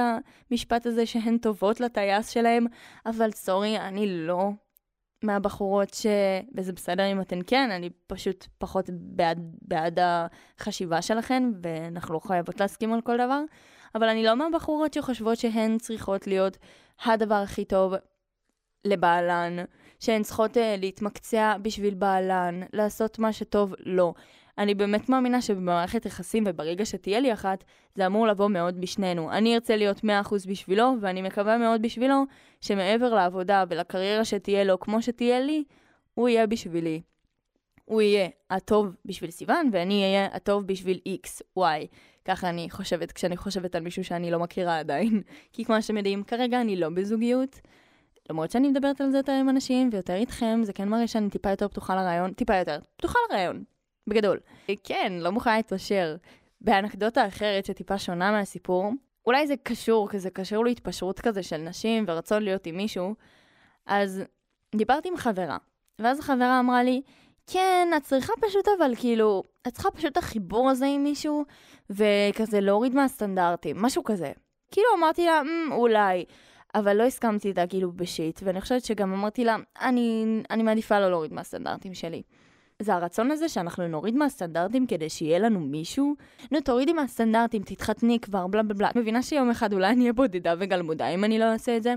המשפט 0.51 0.85
הזה 0.85 1.05
שהן 1.05 1.37
טובות 1.37 1.79
לטייס 1.79 2.29
שלהם, 2.29 2.65
אבל 3.05 3.31
סורי, 3.31 3.79
אני 3.79 4.27
לא 4.27 4.49
מהבחורות 5.23 5.93
ש... 5.93 6.05
וזה 6.55 6.73
בסדר 6.73 7.11
אם 7.11 7.21
אתן 7.21 7.39
כן, 7.47 7.71
אני 7.71 7.89
פשוט 8.07 8.47
פחות 8.57 8.89
בעד, 8.93 9.55
בעד 9.61 9.99
החשיבה 10.01 11.01
שלכן, 11.01 11.43
ואנחנו 11.63 12.13
לא 12.13 12.19
חייבות 12.19 12.59
להסכים 12.59 12.93
על 12.93 13.01
כל 13.01 13.17
דבר, 13.17 13.41
אבל 13.95 14.09
אני 14.09 14.23
לא 14.23 14.35
מהבחורות 14.35 14.93
שחושבות 14.93 15.37
שהן 15.37 15.77
צריכות 15.77 16.27
להיות 16.27 16.57
הדבר 17.05 17.35
הכי 17.35 17.65
טוב 17.65 17.93
לבעלן, 18.85 19.55
שהן 19.99 20.23
צריכות 20.23 20.57
uh, 20.57 20.59
להתמקצע 20.77 21.57
בשביל 21.61 21.93
בעלן, 21.93 22.61
לעשות 22.73 23.19
מה 23.19 23.33
שטוב 23.33 23.73
לו. 23.79 23.95
לא. 23.95 24.13
אני 24.57 24.75
באמת 24.75 25.09
מאמינה 25.09 25.41
שבמערכת 25.41 26.05
יחסים 26.05 26.43
וברגע 26.47 26.85
שתהיה 26.85 27.19
לי 27.19 27.33
אחת, 27.33 27.63
זה 27.95 28.05
אמור 28.05 28.27
לבוא 28.27 28.47
מאוד 28.47 28.81
בשנינו. 28.81 29.31
אני 29.31 29.55
ארצה 29.55 29.75
להיות 29.75 29.97
100% 29.97 30.07
בשבילו, 30.47 30.93
ואני 31.01 31.21
מקווה 31.21 31.57
מאוד 31.57 31.81
בשבילו 31.81 32.23
שמעבר 32.61 33.13
לעבודה 33.13 33.63
ולקריירה 33.69 34.25
שתהיה 34.25 34.63
לו 34.63 34.79
כמו 34.79 35.01
שתהיה 35.01 35.39
לי, 35.39 35.63
הוא 36.13 36.29
יהיה 36.29 36.47
בשבילי. 36.47 37.01
הוא 37.85 38.01
יהיה 38.01 38.29
הטוב 38.49 38.95
בשביל 39.05 39.31
סיוון, 39.31 39.69
ואני 39.73 40.03
אהיה 40.03 40.25
הטוב 40.25 40.67
בשביל 40.67 40.99
X, 41.07 41.59
Y. 41.59 41.87
ככה 42.25 42.49
אני 42.49 42.69
חושבת 42.69 43.11
כשאני 43.11 43.37
חושבת 43.37 43.75
על 43.75 43.83
מישהו 43.83 44.03
שאני 44.03 44.31
לא 44.31 44.39
מכירה 44.39 44.79
עדיין. 44.79 45.21
כי 45.53 45.65
כמו 45.65 45.81
שאתם 45.81 45.97
יודעים, 45.97 46.23
כרגע 46.23 46.61
אני 46.61 46.75
לא 46.75 46.89
בזוגיות. 46.89 47.59
למרות 48.29 48.51
שאני 48.51 48.67
מדברת 48.67 49.01
על 49.01 49.11
זה 49.11 49.17
יותר 49.17 49.31
עם 49.31 49.49
אנשים 49.49 49.89
ויותר 49.91 50.13
איתכם, 50.13 50.59
זה 50.63 50.73
כן 50.73 50.89
מראה 50.89 51.07
שאני 51.07 51.29
טיפה 51.29 51.49
יותר 51.49 51.67
פתוחה 51.67 51.95
לרעיון, 51.95 52.33
טיפה 52.33 52.55
יותר, 52.55 52.79
פתוחה 52.97 53.19
לרעיון, 53.29 53.63
בגדול. 54.07 54.39
כן, 54.83 55.13
לא 55.19 55.31
מוכנה 55.31 55.57
להתפשר. 55.57 56.15
באנקדוטה 56.61 57.27
אחרת 57.27 57.65
שטיפה 57.65 57.97
שונה 57.97 58.31
מהסיפור, 58.31 58.91
אולי 59.25 59.47
זה 59.47 59.55
קשור, 59.63 60.09
כי 60.09 60.19
זה 60.19 60.29
קשור 60.29 60.65
להתפשרות 60.65 61.19
כזה 61.19 61.43
של 61.43 61.57
נשים 61.57 62.05
ורצון 62.07 62.43
להיות 62.43 62.65
עם 62.65 62.77
מישהו, 62.77 63.15
אז 63.85 64.23
דיברתי 64.75 65.09
עם 65.09 65.17
חברה, 65.17 65.57
ואז 65.99 66.19
החברה 66.19 66.59
אמרה 66.59 66.83
לי, 66.83 67.01
כן, 67.47 67.87
את 67.97 68.03
צריכה 68.03 68.33
פשוט 68.41 68.65
אבל 68.77 68.95
כאילו, 68.95 69.43
את 69.67 69.73
צריכה 69.73 69.91
פשוט 69.91 70.11
את 70.11 70.17
החיבור 70.17 70.69
הזה 70.69 70.85
עם 70.85 71.03
מישהו, 71.03 71.45
וכזה 71.89 72.59
להוריד 72.59 72.95
מהסטנדרטים, 72.95 73.81
משהו 73.81 74.03
כזה. 74.03 74.31
כאילו 74.71 74.87
אמרתי 74.97 75.25
לה, 75.25 75.41
mm, 75.41 75.73
אולי. 75.73 76.25
אבל 76.75 76.97
לא 76.97 77.03
הסכמתי 77.03 77.47
איתה 77.47 77.67
כאילו 77.67 77.91
בשיט, 77.91 78.39
ואני 78.43 78.61
חושבת 78.61 78.85
שגם 78.85 79.13
אמרתי 79.13 79.45
לה, 79.45 79.55
אני, 79.81 80.25
אני 80.49 80.63
מעדיפה 80.63 80.99
לא 80.99 81.09
להוריד 81.09 81.33
מהסטנדרטים 81.33 81.93
שלי. 81.93 82.21
זה 82.81 82.93
הרצון 82.93 83.31
הזה 83.31 83.49
שאנחנו 83.49 83.87
נוריד 83.87 84.15
מהסטנדרטים 84.15 84.87
כדי 84.87 85.09
שיהיה 85.09 85.39
לנו 85.39 85.59
מישהו? 85.59 86.15
נו, 86.51 86.61
תורידי 86.61 86.93
מהסטנדרטים, 86.93 87.61
תתחתני 87.61 88.19
כבר, 88.19 88.47
בלה 88.47 88.63
בלה 88.63 88.73
בלה. 88.73 88.89
מבינה 88.95 89.23
שיום 89.23 89.49
אחד 89.49 89.73
אולי 89.73 89.87
אני 89.87 90.01
אהיה 90.01 90.13
בודדה 90.13 90.53
וגלמודה 90.59 91.07
אם 91.07 91.23
אני 91.23 91.39
לא 91.39 91.45
אעשה 91.45 91.77
את 91.77 91.83
זה, 91.83 91.93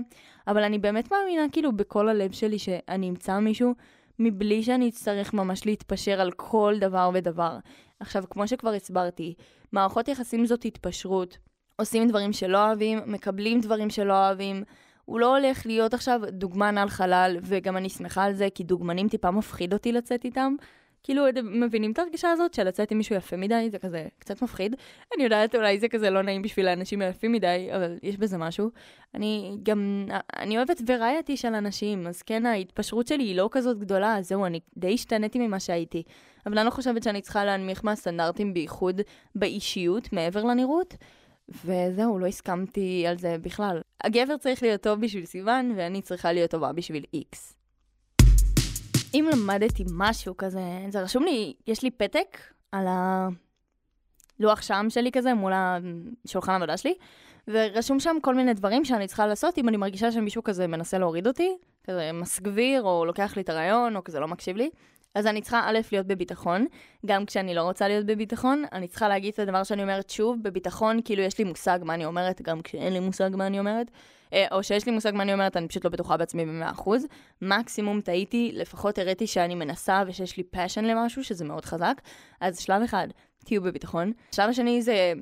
אבל 0.47 0.63
אני 0.63 0.79
באמת 0.79 1.11
מאמינה 1.11 1.45
כאילו 1.51 1.71
בכל 1.71 2.09
הלב 2.09 2.31
שלי 2.31 2.59
שאני 2.59 3.09
אמצא 3.09 3.39
מישהו 3.39 3.73
מבלי 4.19 4.63
שאני 4.63 4.89
אצטרך 4.89 5.33
ממש 5.33 5.65
להתפשר 5.65 6.21
על 6.21 6.31
כל 6.31 6.75
דבר 6.79 7.09
ודבר. 7.13 7.57
עכשיו, 7.99 8.23
כמו 8.29 8.47
שכבר 8.47 8.69
הסברתי, 8.69 9.33
מערכות 9.71 10.07
יחסים 10.07 10.45
זאת 10.45 10.65
התפשרות. 10.65 11.37
עושים 11.75 12.07
דברים 12.07 12.33
שלא 12.33 12.67
אוהבים, 12.67 12.99
מקבלים 13.05 13.59
דברים 13.59 13.89
שלא 13.89 14.13
אוהבים. 14.13 14.63
הוא 15.11 15.19
לא 15.19 15.37
הולך 15.37 15.65
להיות 15.65 15.93
עכשיו 15.93 16.21
דוגמן 16.29 16.77
על 16.77 16.89
חלל, 16.89 17.37
וגם 17.43 17.77
אני 17.77 17.89
שמחה 17.89 18.23
על 18.23 18.33
זה, 18.33 18.47
כי 18.55 18.63
דוגמנים 18.63 19.09
טיפה 19.09 19.31
מפחיד 19.31 19.73
אותי 19.73 19.91
לצאת 19.91 20.25
איתם. 20.25 20.55
כאילו, 21.03 21.29
אתם 21.29 21.61
מבינים 21.61 21.91
את 21.91 21.99
ההרגשה 21.99 22.31
הזאת 22.31 22.53
של 22.53 22.63
לצאת 22.63 22.91
עם 22.91 22.97
מישהו 22.97 23.15
יפה 23.15 23.37
מדי? 23.37 23.69
זה 23.71 23.79
כזה 23.79 24.07
קצת 24.19 24.41
מפחיד. 24.41 24.75
אני 25.15 25.23
יודעת, 25.23 25.55
אולי 25.55 25.79
זה 25.79 25.87
כזה 25.87 26.09
לא 26.09 26.21
נעים 26.21 26.41
בשביל 26.41 26.67
האנשים 26.67 27.01
היפים 27.01 27.31
מדי, 27.31 27.69
אבל 27.75 27.97
יש 28.03 28.17
בזה 28.17 28.37
משהו. 28.37 28.69
אני 29.15 29.57
גם, 29.63 30.05
אני 30.37 30.57
אוהבת 30.57 30.81
וריאטי 30.87 31.37
של 31.37 31.53
אנשים, 31.53 32.07
אז 32.07 32.21
כן, 32.21 32.45
ההתפשרות 32.45 33.07
שלי 33.07 33.23
היא 33.23 33.35
לא 33.35 33.49
כזאת 33.51 33.79
גדולה, 33.79 34.17
אז 34.17 34.27
זהו, 34.27 34.45
אני 34.45 34.59
די 34.77 34.93
השתניתי 34.93 35.39
ממה 35.39 35.59
שהייתי. 35.59 36.03
אבל 36.45 36.57
אני 36.57 36.65
לא 36.65 36.71
חושבת 36.71 37.03
שאני 37.03 37.21
צריכה 37.21 37.45
להנמיך 37.45 37.85
מהסטנדרטים 37.85 38.53
בייחוד 38.53 39.01
באישיות, 39.35 40.13
מעבר 40.13 40.43
לנראות. 40.43 40.95
וזהו, 41.65 42.19
לא 42.19 42.25
הסכמתי 42.25 43.07
על 43.07 43.17
זה 43.17 43.35
בכלל. 43.41 43.81
הגבר 44.03 44.37
צריך 44.37 44.63
להיות 44.63 44.81
טוב 44.81 45.01
בשביל 45.01 45.25
סיוון, 45.25 45.73
ואני 45.77 46.01
צריכה 46.01 46.33
להיות 46.33 46.51
טובה 46.51 46.71
בשביל 46.71 47.05
איקס. 47.13 47.53
אם 49.13 49.29
למדתי 49.33 49.83
משהו 49.93 50.37
כזה, 50.37 50.61
זה 50.89 51.01
רשום 51.01 51.23
לי, 51.23 51.53
יש 51.67 51.83
לי 51.83 51.91
פתק 51.91 52.37
על 52.71 52.85
הלוח 54.39 54.61
שם 54.61 54.85
שלי 54.89 55.11
כזה 55.11 55.33
מול 55.33 55.53
השולחן 55.55 56.51
העבודה 56.51 56.77
שלי, 56.77 56.93
ורשום 57.47 57.99
שם 57.99 58.17
כל 58.21 58.35
מיני 58.35 58.53
דברים 58.53 58.85
שאני 58.85 59.07
צריכה 59.07 59.27
לעשות 59.27 59.57
אם 59.57 59.69
אני 59.69 59.77
מרגישה 59.77 60.11
שמישהו 60.11 60.43
כזה 60.43 60.67
מנסה 60.67 60.97
להוריד 60.97 61.27
אותי, 61.27 61.57
כזה 61.83 62.11
מסגביר, 62.13 62.83
או 62.83 63.05
לוקח 63.05 63.35
לי 63.35 63.41
את 63.41 63.49
הרעיון, 63.49 63.95
או 63.95 64.03
כזה 64.03 64.19
לא 64.19 64.27
מקשיב 64.27 64.57
לי. 64.57 64.69
אז 65.15 65.27
אני 65.27 65.41
צריכה 65.41 65.61
א', 65.65 65.79
להיות 65.91 66.07
בביטחון, 66.07 66.65
גם 67.05 67.25
כשאני 67.25 67.55
לא 67.55 67.61
רוצה 67.61 67.87
להיות 67.87 68.05
בביטחון, 68.05 68.63
אני 68.71 68.87
צריכה 68.87 69.07
להגיד 69.07 69.33
את 69.33 69.39
הדבר 69.39 69.63
שאני 69.63 69.81
אומרת 69.81 70.09
שוב, 70.09 70.37
בביטחון, 70.41 70.99
כאילו 71.05 71.21
יש 71.21 71.37
לי 71.37 71.43
מושג 71.43 71.79
מה 71.83 71.93
אני 71.93 72.05
אומרת, 72.05 72.41
גם 72.41 72.61
כשאין 72.61 72.93
לי 72.93 72.99
מושג 72.99 73.29
מה 73.33 73.47
אני 73.47 73.59
אומרת, 73.59 73.91
אה, 74.33 74.45
או 74.51 74.63
שיש 74.63 74.85
לי 74.85 74.91
מושג 74.91 75.11
מה 75.15 75.23
אני 75.23 75.33
אומרת, 75.33 75.57
אני 75.57 75.67
פשוט 75.67 75.85
לא 75.85 75.91
בטוחה 75.91 76.17
בעצמי 76.17 76.45
ב-100%. 76.45 76.89
מקסימום 77.41 78.01
טעיתי, 78.01 78.51
לפחות 78.53 78.97
הראיתי 78.97 79.27
שאני 79.27 79.55
מנסה 79.55 80.03
ושיש 80.07 80.37
לי 80.37 80.43
passion 80.43 80.85
למשהו, 80.85 81.23
שזה 81.23 81.45
מאוד 81.45 81.65
חזק. 81.65 82.01
אז 82.41 82.59
שלב 82.59 82.81
אחד, 82.81 83.07
תהיו 83.45 83.61
בביטחון. 83.61 84.11
שלב 84.31 84.49
השני 84.49 84.81
זה, 84.81 85.13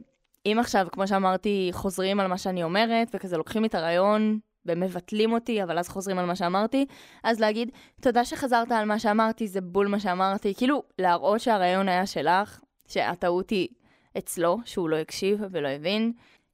אם 0.45 0.57
עכשיו, 0.59 0.87
כמו 0.91 1.07
שאמרתי, 1.07 1.69
חוזרים 1.71 2.19
על 2.19 2.27
מה 2.27 2.37
שאני 2.37 2.63
אומרת, 2.63 3.07
וכזה 3.13 3.37
לוקחים 3.37 3.65
את 3.65 3.75
הרעיון 3.75 4.39
ומבטלים 4.65 5.33
אותי, 5.33 5.63
אבל 5.63 5.79
אז 5.79 5.89
חוזרים 5.89 6.17
על 6.19 6.25
מה 6.25 6.35
שאמרתי, 6.35 6.85
אז 7.23 7.39
להגיד, 7.39 7.71
תודה 8.01 8.25
שחזרת 8.25 8.71
על 8.71 8.85
מה 8.85 8.99
שאמרתי, 8.99 9.47
זה 9.47 9.61
בול 9.61 9.87
מה 9.87 9.99
שאמרתי. 9.99 10.53
כאילו, 10.57 10.83
להראות 10.99 11.41
שהרעיון 11.41 11.89
היה 11.89 12.05
שלך, 12.05 12.59
שהטעות 12.87 13.49
היא 13.49 13.67
אצלו, 14.17 14.57
שהוא 14.65 14.89
לא 14.89 14.95
הקשיב 14.95 15.39
ולא 15.51 15.67
הבין. 15.67 16.11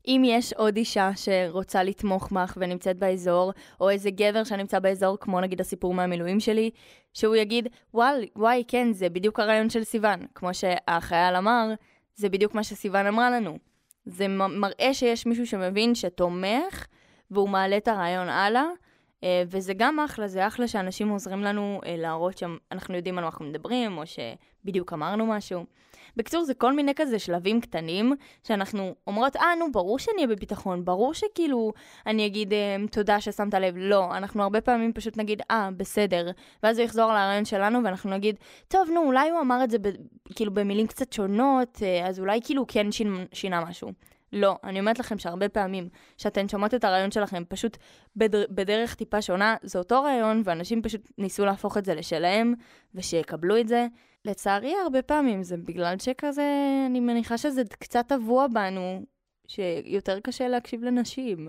אם 0.08 0.22
יש 0.26 0.54
עוד 0.54 0.78
אישה 0.78 1.12
שרוצה 1.16 1.84
לתמוך 1.84 2.32
בך 2.32 2.58
ונמצאת 2.62 2.98
באזור, 2.98 3.52
או 3.80 3.90
איזה 3.90 4.12
גבר 4.12 4.44
שנמצא 4.44 4.80
באזור, 4.80 5.18
כמו 5.20 5.42
נגיד 5.42 5.62
הסיפור 5.62 5.94
מהמילואים 5.94 6.40
שלי, 6.40 6.70
שהוא 7.14 7.36
יגיד, 7.36 7.68
וואי, 7.94 8.30
וואי, 8.36 8.64
כן, 8.68 8.94
זה 8.94 9.10
בדיוק 9.10 9.40
הרעיון 9.40 9.70
של 9.70 9.84
סיוון. 9.84 10.20
כמו 10.36 10.54
שהחייל 10.54 11.36
אמר, 11.36 11.74
זה 12.16 12.30
בדיוק 12.30 12.56
מה 12.56 12.64
שסיוון 12.64 13.06
אמרה 13.08 13.30
לנו. 13.30 13.58
זה 14.06 14.28
מראה 14.28 14.94
שיש 14.94 15.26
מישהו 15.26 15.48
שמבין 15.48 15.96
שתומך, 15.96 16.86
והוא 17.32 17.50
מעלה 17.50 17.78
את 17.78 17.88
הרעיון 17.88 18.30
הלאה, 18.30 18.66
אה, 19.24 19.44
וזה 19.48 19.74
גם 19.74 20.00
אחלה, 20.00 20.28
זה 20.28 20.48
אחלה 20.48 20.68
שאנשים 20.68 21.10
עוזרים 21.10 21.44
לנו 21.44 21.82
אה, 21.86 21.96
להראות 21.98 22.38
שאנחנו 22.38 22.96
יודעים 22.96 23.18
על 23.18 23.24
מה 23.24 23.30
אנחנו 23.30 23.46
מדברים, 23.46 23.98
או 23.98 24.04
שבדיוק 24.06 24.94
אמרנו 24.94 25.26
משהו. 25.26 25.66
בקיצור, 26.18 26.44
זה 26.44 26.54
כל 26.54 26.74
מיני 26.74 26.92
כזה 26.96 27.20
שלבים 27.20 27.62
קטנים, 27.62 28.14
שאנחנו 28.44 28.96
אומרות, 29.08 29.36
אה, 29.36 29.56
נו, 29.60 29.72
ברור 29.72 30.00
שאני 30.00 30.16
אהיה 30.18 30.28
בביטחון, 30.28 30.86
ברור 30.86 31.14
שכאילו 31.14 31.74
אני 32.08 32.26
אגיד 32.26 32.54
אה, 32.54 32.76
תודה 32.92 33.22
ששמת 33.22 33.54
לב. 33.54 33.74
לא, 33.78 34.18
אנחנו 34.18 34.44
הרבה 34.44 34.62
פעמים 34.62 34.94
פשוט 34.94 35.18
נגיד, 35.18 35.42
אה, 35.52 35.70
בסדר. 35.78 36.32
ואז 36.64 36.78
הוא 36.78 36.86
יחזור 36.86 37.12
לרעיון 37.12 37.46
שלנו, 37.46 37.84
ואנחנו 37.84 38.10
נגיד, 38.10 38.36
טוב, 38.68 38.90
נו, 38.90 39.02
אולי 39.02 39.30
הוא 39.30 39.42
אמר 39.42 39.64
את 39.64 39.72
זה 39.72 39.80
ב, 39.80 39.90
כאילו 40.36 40.54
במילים 40.54 40.88
קצת 40.88 41.14
שונות, 41.14 41.82
אז 42.06 42.20
אולי 42.20 42.40
כאילו 42.44 42.66
כן 42.68 42.92
שינה, 42.92 43.24
שינה 43.34 43.62
משהו. 43.62 43.92
לא. 44.36 44.56
אני 44.64 44.80
אומרת 44.80 45.00
לכם 45.00 45.18
שהרבה 45.18 45.50
פעמים, 45.50 45.90
שאתן 46.18 46.50
שומעות 46.50 46.74
את 46.74 46.84
הרעיון 46.84 47.12
שלכם 47.12 47.44
פשוט 47.50 47.78
בדר, 48.16 48.46
בדרך 48.50 48.96
טיפה 48.96 49.22
שונה, 49.22 49.56
זה 49.62 49.80
אותו 49.80 50.04
רעיון, 50.04 50.42
ואנשים 50.46 50.82
פשוט 50.82 51.12
ניסו 51.18 51.46
להפוך 51.46 51.78
את 51.78 51.86
זה 51.86 51.96
לשלהם, 51.96 52.54
ושיקבלו 52.96 53.58
את 53.58 53.68
זה. 53.68 53.88
לצערי, 54.26 54.74
הרבה 54.84 55.02
פעמים 55.02 55.44
זה 55.44 55.58
בגלל 55.58 55.96
שכזה, 56.00 56.52
אני 56.86 57.00
מניחה 57.00 57.38
שזה 57.38 57.62
קצת 57.80 58.06
טבוע 58.08 58.48
בנו, 58.48 59.06
שיותר 59.48 60.20
קשה 60.20 60.48
להקשיב 60.48 60.84
לנשים. 60.84 61.48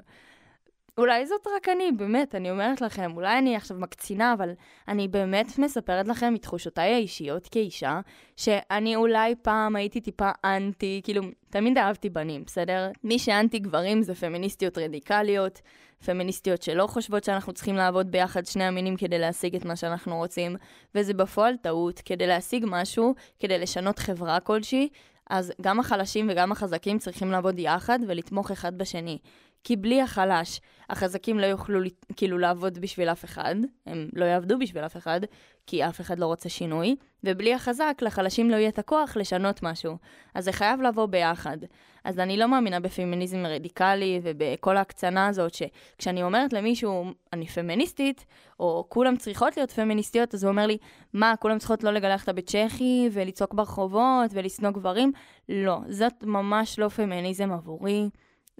אולי 0.98 1.26
זאת 1.26 1.46
רק 1.56 1.68
אני, 1.68 1.92
באמת, 1.92 2.34
אני 2.34 2.50
אומרת 2.50 2.80
לכם, 2.80 3.12
אולי 3.16 3.38
אני 3.38 3.56
עכשיו 3.56 3.76
מקצינה, 3.76 4.32
אבל 4.32 4.50
אני 4.88 5.08
באמת 5.08 5.58
מספרת 5.58 6.08
לכם 6.08 6.34
מתחושותיי 6.34 6.94
האישיות 6.94 7.48
כאישה, 7.50 8.00
שאני 8.36 8.96
אולי 8.96 9.34
פעם 9.42 9.76
הייתי 9.76 10.00
טיפה 10.00 10.30
אנטי, 10.44 11.00
כאילו, 11.04 11.22
תמיד 11.50 11.78
אהבתי 11.78 12.10
בנים, 12.10 12.44
בסדר? 12.46 12.90
מי 13.04 13.18
שאנטי 13.18 13.58
גברים 13.58 14.02
זה 14.02 14.14
פמיניסטיות 14.14 14.78
רדיקליות, 14.78 15.62
פמיניסטיות 16.04 16.62
שלא 16.62 16.86
חושבות 16.86 17.24
שאנחנו 17.24 17.52
צריכים 17.52 17.76
לעבוד 17.76 18.10
ביחד 18.10 18.46
שני 18.46 18.64
המינים 18.64 18.96
כדי 18.96 19.18
להשיג 19.18 19.56
את 19.56 19.64
מה 19.64 19.76
שאנחנו 19.76 20.16
רוצים, 20.16 20.56
וזה 20.94 21.14
בפועל 21.14 21.56
טעות, 21.56 22.02
כדי 22.04 22.26
להשיג 22.26 22.64
משהו, 22.68 23.14
כדי 23.38 23.58
לשנות 23.58 23.98
חברה 23.98 24.40
כלשהי, 24.40 24.88
אז 25.30 25.52
גם 25.60 25.80
החלשים 25.80 26.26
וגם 26.30 26.52
החזקים 26.52 26.98
צריכים 26.98 27.30
לעבוד 27.30 27.58
יחד 27.58 27.98
ולתמוך 28.06 28.50
אחד 28.50 28.78
בשני. 28.78 29.18
כי 29.64 29.76
בלי 29.76 30.02
החלש, 30.02 30.60
החזקים 30.90 31.38
לא 31.38 31.46
יוכלו 31.46 31.80
כאילו 32.16 32.38
לעבוד 32.38 32.78
בשביל 32.78 33.08
אף 33.08 33.24
אחד, 33.24 33.54
הם 33.86 34.08
לא 34.12 34.24
יעבדו 34.24 34.58
בשביל 34.58 34.84
אף 34.84 34.96
אחד, 34.96 35.20
כי 35.66 35.84
אף 35.88 36.00
אחד 36.00 36.18
לא 36.18 36.26
רוצה 36.26 36.48
שינוי, 36.48 36.96
ובלי 37.24 37.54
החזק, 37.54 37.98
לחלשים 38.02 38.50
לא 38.50 38.56
יהיה 38.56 38.68
את 38.68 38.78
הכוח 38.78 39.16
לשנות 39.16 39.62
משהו. 39.62 39.96
אז 40.34 40.44
זה 40.44 40.52
חייב 40.52 40.80
לבוא 40.80 41.06
ביחד. 41.06 41.56
אז 42.04 42.18
אני 42.18 42.36
לא 42.36 42.48
מאמינה 42.48 42.80
בפמיניזם 42.80 43.46
רדיקלי 43.46 44.20
ובכל 44.22 44.76
ההקצנה 44.76 45.26
הזאת, 45.26 45.54
שכשאני 45.54 46.22
אומרת 46.22 46.52
למישהו, 46.52 47.04
אני 47.32 47.46
פמיניסטית, 47.46 48.24
או 48.60 48.86
כולם 48.88 49.16
צריכות 49.16 49.56
להיות 49.56 49.70
פמיניסטיות, 49.70 50.34
אז 50.34 50.44
הוא 50.44 50.50
אומר 50.50 50.66
לי, 50.66 50.78
מה, 51.12 51.34
כולם 51.40 51.58
צריכות 51.58 51.84
לא 51.84 51.90
לגלח 51.90 52.24
את 52.24 52.28
הבית 52.28 52.46
צ'כי, 52.46 53.08
ולצעוק 53.12 53.54
ברחובות, 53.54 54.30
ולשנוא 54.32 54.70
גברים? 54.70 55.12
לא, 55.48 55.78
זאת 55.88 56.24
ממש 56.24 56.78
לא 56.78 56.88
פמיניזם 56.88 57.52
עבורי. 57.52 58.08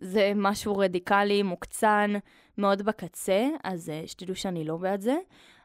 זה 0.01 0.33
משהו 0.37 0.77
רדיקלי, 0.77 1.43
מוקצן, 1.43 2.13
מאוד 2.59 2.83
בקצה, 2.83 3.49
אז 3.65 3.89
uh, 3.89 4.09
שתדעו 4.09 4.35
שאני 4.35 4.65
לא 4.65 4.77
בעד 4.77 5.01
זה. 5.01 5.17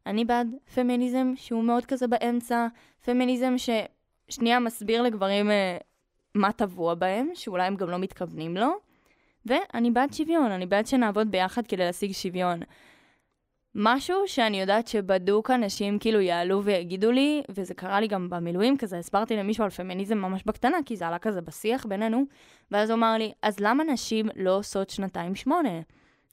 אני 0.06 0.26
בעד 0.26 0.48
פמיניזם 0.76 1.34
שהוא 1.36 1.64
מאוד 1.64 1.86
כזה 1.86 2.08
באמצע, 2.08 2.68
פמיניזם 3.06 3.54
ששנייה 3.58 4.60
מסביר 4.60 5.02
לגברים 5.02 5.50
uh, 5.50 5.52
מה 6.36 6.52
טבוע 6.52 6.96
בהם, 6.96 7.30
שאולי 7.34 7.64
הם 7.64 7.76
גם 7.76 7.90
לא 7.90 7.98
מתכוונים 7.98 8.58
לו. 8.58 8.70
ואני 9.46 9.92
בעד 9.92 10.14
שוויון, 10.14 10.52
אני 10.52 10.66
בעד 10.66 10.88
שנעבוד 10.88 11.32
ביחד 11.32 11.68
כדי 11.68 11.84
להשיג 11.86 12.12
שוויון. 12.12 12.60
משהו 13.76 14.24
שאני 14.26 14.62
יודעת 14.62 14.88
שבדוק 14.88 15.52
אנשים 15.52 16.00
כאילו 16.00 16.22
יעלו 16.22 16.64
ויגידו 16.64 17.12
לי, 17.12 17.42
וזה 17.50 17.74
קרה 17.74 18.00
לי 18.00 18.08
גם 18.08 18.30
במילואים 18.30 18.78
כזה, 18.78 18.98
הסברתי 18.98 19.36
למישהו 19.36 19.64
על 19.64 19.70
פמיניזם 19.70 20.18
ממש 20.18 20.44
בקטנה, 20.46 20.78
כי 20.86 20.96
זה 20.96 21.08
עלה 21.08 21.20
כזה 21.20 21.42
בשיח 21.42 21.86
בינינו, 21.86 22.24
ואז 22.72 22.90
הוא 22.90 22.98
אמר 22.98 23.18
לי, 23.18 23.32
אז 23.42 23.60
למה 23.60 23.84
נשים 23.84 24.30
לא 24.36 24.58
עושות 24.58 24.90
שנתיים 24.90 25.36
שמונה? 25.36 25.82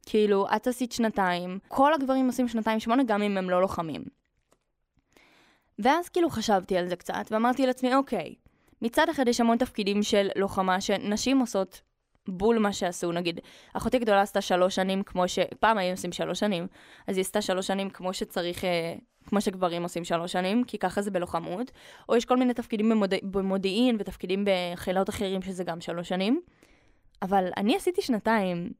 כאילו, 0.06 0.46
את 0.56 0.66
עשית 0.66 0.92
שנתיים, 0.92 1.58
כל 1.68 1.94
הגברים 1.94 2.26
עושים 2.26 2.48
שנתיים 2.48 2.80
שמונה 2.80 3.02
גם 3.02 3.22
אם 3.22 3.38
הם 3.38 3.50
לא 3.50 3.60
לוחמים. 3.60 4.04
ואז 5.78 6.08
כאילו 6.08 6.30
חשבתי 6.30 6.76
על 6.76 6.88
זה 6.88 6.96
קצת, 6.96 7.24
ואמרתי 7.30 7.66
לעצמי, 7.66 7.94
אוקיי, 7.94 8.34
מצד 8.82 9.08
אחד 9.08 9.28
יש 9.28 9.40
המון 9.40 9.58
תפקידים 9.58 10.02
של 10.02 10.28
לוחמה 10.36 10.80
שנשים 10.80 11.38
עושות 11.38 11.80
בול 12.28 12.58
מה 12.58 12.72
שעשו, 12.72 13.12
נגיד, 13.12 13.40
אחותי 13.72 13.96
הגדולה 13.96 14.20
עשתה 14.20 14.40
שלוש 14.40 14.74
שנים 14.74 15.02
כמו 15.02 15.28
ש... 15.28 15.38
פעם 15.60 15.78
היו 15.78 15.90
עושים 15.90 16.12
שלוש 16.12 16.40
שנים, 16.40 16.66
אז 17.06 17.16
היא 17.16 17.22
עשתה 17.22 17.42
שלוש 17.42 17.66
שנים 17.66 17.90
כמו 17.90 18.12
שצריך, 18.12 18.64
אה, 18.64 18.94
כמו 19.26 19.40
שגברים 19.40 19.82
עושים 19.82 20.04
שלוש 20.04 20.32
שנים, 20.32 20.64
כי 20.64 20.78
ככה 20.78 21.02
זה 21.02 21.10
בלוחמות, 21.10 21.70
או 22.08 22.16
יש 22.16 22.24
כל 22.24 22.36
מיני 22.36 22.54
תפקידים 22.54 22.88
במוד... 22.88 23.14
במודיעין 23.22 23.96
ותפקידים 23.98 24.44
בחילות 24.46 25.08
אחרים 25.08 25.42
שזה 25.42 25.64
גם 25.64 25.80
שלוש 25.80 26.08
שנים, 26.08 26.40
אבל 27.22 27.48
אני 27.56 27.76
עשיתי 27.76 28.02
שנתיים, 28.02 28.72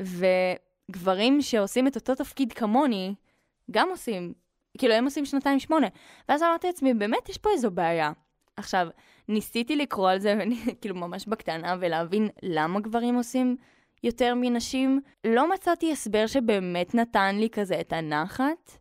וגברים 0.00 1.42
שעושים 1.42 1.86
את 1.86 1.94
אותו 1.94 2.14
תפקיד 2.14 2.52
כמוני, 2.52 3.14
גם 3.70 3.88
עושים, 3.90 4.32
כאילו 4.78 4.94
הם 4.94 5.04
עושים 5.04 5.24
שנתיים 5.24 5.60
שמונה. 5.60 5.86
ואז 6.28 6.42
אמרתי 6.42 6.66
לעצמי, 6.66 6.94
באמת 6.94 7.28
יש 7.28 7.38
פה 7.38 7.50
איזו 7.50 7.70
בעיה. 7.70 8.12
עכשיו, 8.56 8.88
ניסיתי 9.28 9.76
לקרוא 9.76 10.10
על 10.10 10.18
זה, 10.18 10.34
ואני 10.38 10.56
כאילו 10.80 10.94
ממש 10.94 11.26
בקטנה, 11.26 11.76
ולהבין 11.80 12.28
למה 12.42 12.80
גברים 12.80 13.14
עושים 13.14 13.56
יותר 14.02 14.34
מנשים. 14.36 15.00
לא 15.24 15.50
מצאתי 15.50 15.92
הסבר 15.92 16.26
שבאמת 16.26 16.94
נתן 16.94 17.36
לי 17.36 17.50
כזה 17.50 17.80
את 17.80 17.92
הנחת. 17.92 18.78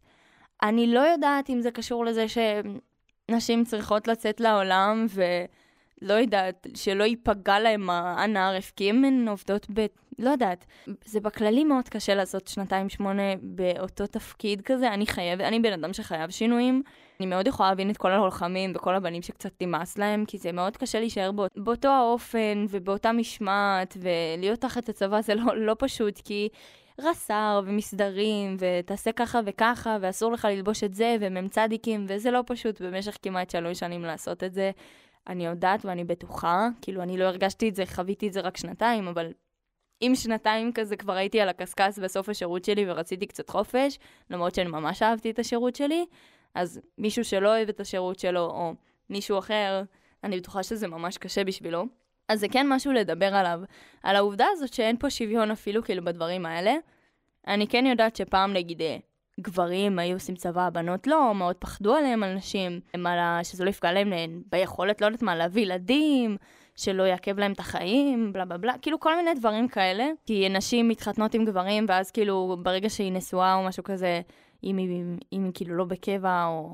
אני 0.63 0.87
לא 0.87 0.99
יודעת 0.99 1.49
אם 1.49 1.61
זה 1.61 1.71
קשור 1.71 2.05
לזה 2.05 2.25
שנשים 2.27 3.63
צריכות 3.63 4.07
לצאת 4.07 4.39
לעולם, 4.39 5.05
ולא 5.09 6.13
יודעת, 6.13 6.67
שלא 6.75 7.03
ייפגע 7.03 7.59
להם 7.59 7.89
הנערף, 7.89 8.71
כי 8.75 8.89
אם 8.89 9.05
הן 9.05 9.27
עובדות 9.27 9.67
ב... 9.73 9.85
לא 10.19 10.29
יודעת. 10.29 10.65
זה 11.05 11.19
בכללי 11.19 11.63
מאוד 11.63 11.89
קשה 11.89 12.15
לעשות 12.15 12.47
שנתיים 12.47 12.89
שמונה 12.89 13.23
באותו 13.41 14.07
תפקיד 14.07 14.61
כזה. 14.61 14.93
אני 14.93 15.07
חייבת, 15.07 15.41
אני 15.41 15.59
בן 15.59 15.73
אדם 15.73 15.93
שחייב 15.93 16.29
שינויים. 16.29 16.83
אני 17.19 17.27
מאוד 17.27 17.47
יכולה 17.47 17.69
להבין 17.69 17.89
את 17.89 17.97
כל 17.97 18.11
הלוחמים 18.11 18.71
וכל 18.75 18.95
הבנים 18.95 19.21
שקצת 19.21 19.61
נמאס 19.61 19.97
להם, 19.97 20.25
כי 20.25 20.37
זה 20.37 20.51
מאוד 20.51 20.77
קשה 20.77 20.99
להישאר 20.99 21.31
באות, 21.31 21.51
באותו 21.55 21.87
האופן 21.87 22.65
ובאותה 22.69 23.11
משמעת, 23.11 23.97
ולהיות 24.01 24.59
תחת 24.59 24.89
הצבא 24.89 25.21
זה 25.21 25.35
לא, 25.35 25.57
לא 25.57 25.75
פשוט, 25.79 26.21
כי 26.25 26.49
רס"ר 26.99 27.61
ומסדרים, 27.65 28.57
ותעשה 28.59 29.11
ככה 29.11 29.39
וככה, 29.45 29.97
ואסור 30.01 30.31
לך 30.31 30.45
ללבוש 30.45 30.83
את 30.83 30.93
זה, 30.93 31.15
ומ"צדיקים, 31.21 32.05
וזה 32.07 32.31
לא 32.31 32.39
פשוט 32.45 32.81
במשך 32.81 33.17
כמעט 33.21 33.49
שלוש 33.49 33.79
שנים 33.79 34.01
לעשות 34.01 34.43
את 34.43 34.53
זה. 34.53 34.71
אני 35.27 35.45
יודעת 35.45 35.85
ואני 35.85 36.03
בטוחה, 36.03 36.67
כאילו 36.81 37.01
אני 37.01 37.17
לא 37.17 37.23
הרגשתי 37.23 37.69
את 37.69 37.75
זה, 37.75 37.85
חוויתי 37.85 38.27
את 38.27 38.33
זה 38.33 38.41
רק 38.41 38.57
שנתיים, 38.57 39.07
אבל 39.07 39.31
אם 40.01 40.11
שנתיים 40.15 40.71
כזה 40.73 40.95
כבר 40.95 41.13
הייתי 41.13 41.41
על 41.41 41.49
הקשקש 41.49 41.99
בסוף 41.99 42.29
השירות 42.29 42.65
שלי 42.65 42.91
ורציתי 42.91 43.25
קצת 43.25 43.49
חופש, 43.49 43.99
למרות 44.29 44.55
שאני 44.55 44.69
ממש 44.69 45.01
אהבתי 45.01 45.31
את 45.31 45.39
השירות 45.39 45.75
שלי, 45.75 46.05
אז 46.55 46.81
מישהו 46.97 47.23
שלא 47.23 47.49
אוהב 47.49 47.69
את 47.69 47.79
השירות 47.79 48.19
שלו, 48.19 48.45
או 48.45 48.73
מישהו 49.09 49.39
אחר, 49.39 49.83
אני 50.23 50.39
בטוחה 50.39 50.63
שזה 50.63 50.87
ממש 50.87 51.17
קשה 51.17 51.43
בשבילו. 51.43 51.85
אז 52.27 52.39
זה 52.39 52.47
כן 52.47 52.67
משהו 52.69 52.93
לדבר 52.93 53.35
עליו, 53.35 53.59
על 54.03 54.15
העובדה 54.15 54.45
הזאת 54.51 54.73
שאין 54.73 54.97
פה 54.97 55.09
שוויון 55.09 55.51
אפילו 55.51 55.83
כאילו 55.83 56.05
בדברים 56.05 56.45
האלה. 56.45 56.75
אני 57.47 57.67
כן 57.67 57.85
יודעת 57.85 58.15
שפעם 58.15 58.53
נגיד 58.53 58.81
אה, 58.81 58.97
גברים 59.39 59.99
היו 59.99 60.15
עושים 60.15 60.35
צבא, 60.35 60.67
הבנות 60.67 61.07
לא, 61.07 61.35
מאוד 61.35 61.55
פחדו 61.55 61.95
עליהם 61.95 62.23
על 62.23 62.33
נשים, 62.33 62.79
על 62.93 63.43
שזה 63.43 63.65
לא 63.65 63.69
יפגע 63.69 63.91
להם 63.91 64.43
ביכולת, 64.51 65.01
לא 65.01 65.05
יודעת 65.05 65.21
מה, 65.21 65.35
להביא 65.35 65.61
ילדים, 65.61 66.37
שלא 66.75 67.03
יעכב 67.03 67.39
להם 67.39 67.51
את 67.51 67.59
החיים, 67.59 68.33
בלה 68.33 68.45
בלה 68.45 68.57
בלה, 68.57 68.73
כאילו 68.81 68.99
כל 68.99 69.15
מיני 69.15 69.33
דברים 69.33 69.67
כאלה. 69.67 70.07
כי 70.25 70.49
נשים 70.49 70.87
מתחתנות 70.87 71.33
עם 71.33 71.45
גברים, 71.45 71.85
ואז 71.87 72.11
כאילו 72.11 72.57
ברגע 72.63 72.89
שהיא 72.89 73.11
נשואה 73.11 73.55
או 73.55 73.63
משהו 73.63 73.83
כזה, 73.83 74.21
אם 74.65 74.77
היא, 74.77 75.03
אם 75.33 75.43
היא 75.43 75.51
כאילו 75.53 75.75
לא 75.75 75.85
בקבע 75.85 76.45
או 76.45 76.73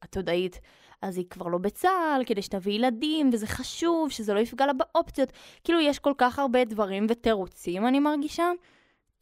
עתודאית, 0.00 0.60
אז 1.02 1.16
היא 1.18 1.26
כבר 1.30 1.48
לא 1.48 1.58
בצה"ל, 1.58 2.24
כדי 2.26 2.42
שתביא 2.42 2.72
ילדים, 2.74 3.30
וזה 3.32 3.46
חשוב, 3.46 4.10
שזה 4.10 4.34
לא 4.34 4.40
יפגע 4.40 4.66
לה 4.66 4.72
באופציות. 4.72 5.32
כאילו, 5.64 5.80
יש 5.80 5.98
כל 5.98 6.12
כך 6.18 6.38
הרבה 6.38 6.64
דברים 6.64 7.06
ותירוצים, 7.08 7.86
אני 7.86 7.98
מרגישה. 7.98 8.50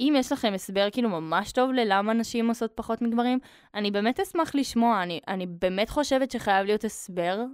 אם 0.00 0.14
יש 0.16 0.32
לכם 0.32 0.52
הסבר 0.54 0.88
כאילו 0.92 1.08
ממש 1.08 1.52
טוב 1.52 1.72
ללמה 1.72 2.12
נשים 2.12 2.48
עושות 2.48 2.72
פחות 2.74 3.02
מגברים, 3.02 3.38
אני 3.74 3.90
באמת 3.90 4.20
אשמח 4.20 4.54
לשמוע. 4.54 5.02
אני, 5.02 5.20
אני 5.28 5.46
באמת 5.46 5.90
חושבת 5.90 6.30
שחייב 6.30 6.66
להיות 6.66 6.84
הסבר 6.84 7.44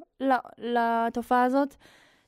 לתופעה 0.59 1.45
הזאת. 1.45 1.75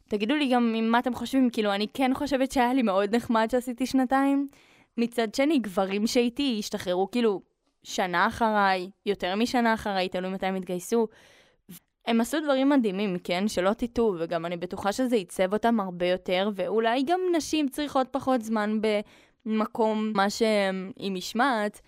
תגידו 0.09 0.35
לי 0.35 0.49
גם 0.49 0.75
מה 0.91 0.99
אתם 0.99 1.15
חושבים, 1.15 1.51
כאילו, 1.51 1.75
אני 1.75 1.87
כן 1.95 2.11
חושבת 2.15 2.53
שהיה 2.53 2.75
לי 2.75 2.83
מאוד 2.83 3.17
נחמד 3.17 3.49
שעשיתי 3.51 3.87
שנתיים. 3.87 4.49
מצד 4.97 5.35
שני, 5.35 5.59
גברים 5.59 6.07
שהייתי 6.07 6.57
השתחררו 6.59 7.11
כאילו 7.11 7.41
שנה 7.83 8.27
אחריי, 8.27 8.91
יותר 9.07 9.35
משנה 9.35 9.75
אחריי, 9.75 10.09
תלוי 10.09 10.31
מתי 10.31 10.47
הם 10.47 10.55
התגייסו. 10.55 11.07
הם 12.07 12.21
עשו 12.21 12.41
דברים 12.41 12.69
מדהימים, 12.69 13.19
כן? 13.25 13.49
שלא 13.49 13.73
תטעו, 13.73 14.15
וגם 14.19 14.47
אני 14.47 14.57
בטוחה 14.57 14.93
שזה 14.93 15.17
ייצב 15.17 15.53
אותם 15.53 15.81
הרבה 15.81 16.07
יותר, 16.07 16.51
ואולי 16.55 17.03
גם 17.03 17.21
נשים 17.37 17.69
צריכות 17.69 18.07
פחות 18.11 18.43
זמן 18.43 18.79
במקום, 19.47 20.13
מה 20.15 20.31
שהם 20.31 20.93
עם 20.97 21.15
משמעת, 21.15 21.81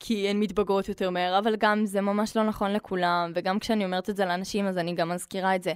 כי 0.00 0.28
הן 0.28 0.40
מתבגרות 0.40 0.88
יותר 0.88 1.10
מהר, 1.10 1.38
אבל 1.38 1.56
גם 1.56 1.86
זה 1.86 2.00
ממש 2.00 2.36
לא 2.36 2.42
נכון 2.44 2.72
לכולם, 2.72 3.32
וגם 3.34 3.58
כשאני 3.58 3.84
אומרת 3.84 4.10
את 4.10 4.16
זה 4.16 4.24
לאנשים, 4.24 4.66
אז 4.66 4.78
אני 4.78 4.94
גם 4.94 5.08
מזכירה 5.08 5.56
את 5.56 5.62
זה. 5.62 5.72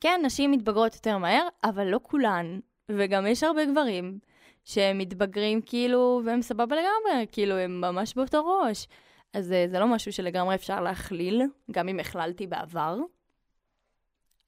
כן, 0.00 0.20
נשים 0.24 0.50
מתבגרות 0.50 0.94
יותר 0.94 1.18
מהר, 1.18 1.48
אבל 1.64 1.86
לא 1.86 2.00
כולן, 2.02 2.60
וגם 2.88 3.26
יש 3.26 3.42
הרבה 3.42 3.64
גברים 3.64 4.18
שהם 4.64 4.98
מתבגרים 4.98 5.60
כאילו, 5.66 6.22
והם 6.24 6.42
סבבה 6.42 6.76
לגמרי, 6.76 7.26
כאילו, 7.32 7.54
הם 7.54 7.80
ממש 7.80 8.14
באותו 8.14 8.46
ראש. 8.46 8.86
אז 9.32 9.52
אה, 9.52 9.66
זה 9.68 9.78
לא 9.78 9.86
משהו 9.86 10.12
שלגמרי 10.12 10.54
אפשר 10.54 10.80
להכליל, 10.80 11.42
גם 11.70 11.88
אם 11.88 12.00
הכללתי 12.00 12.46
בעבר. 12.46 12.96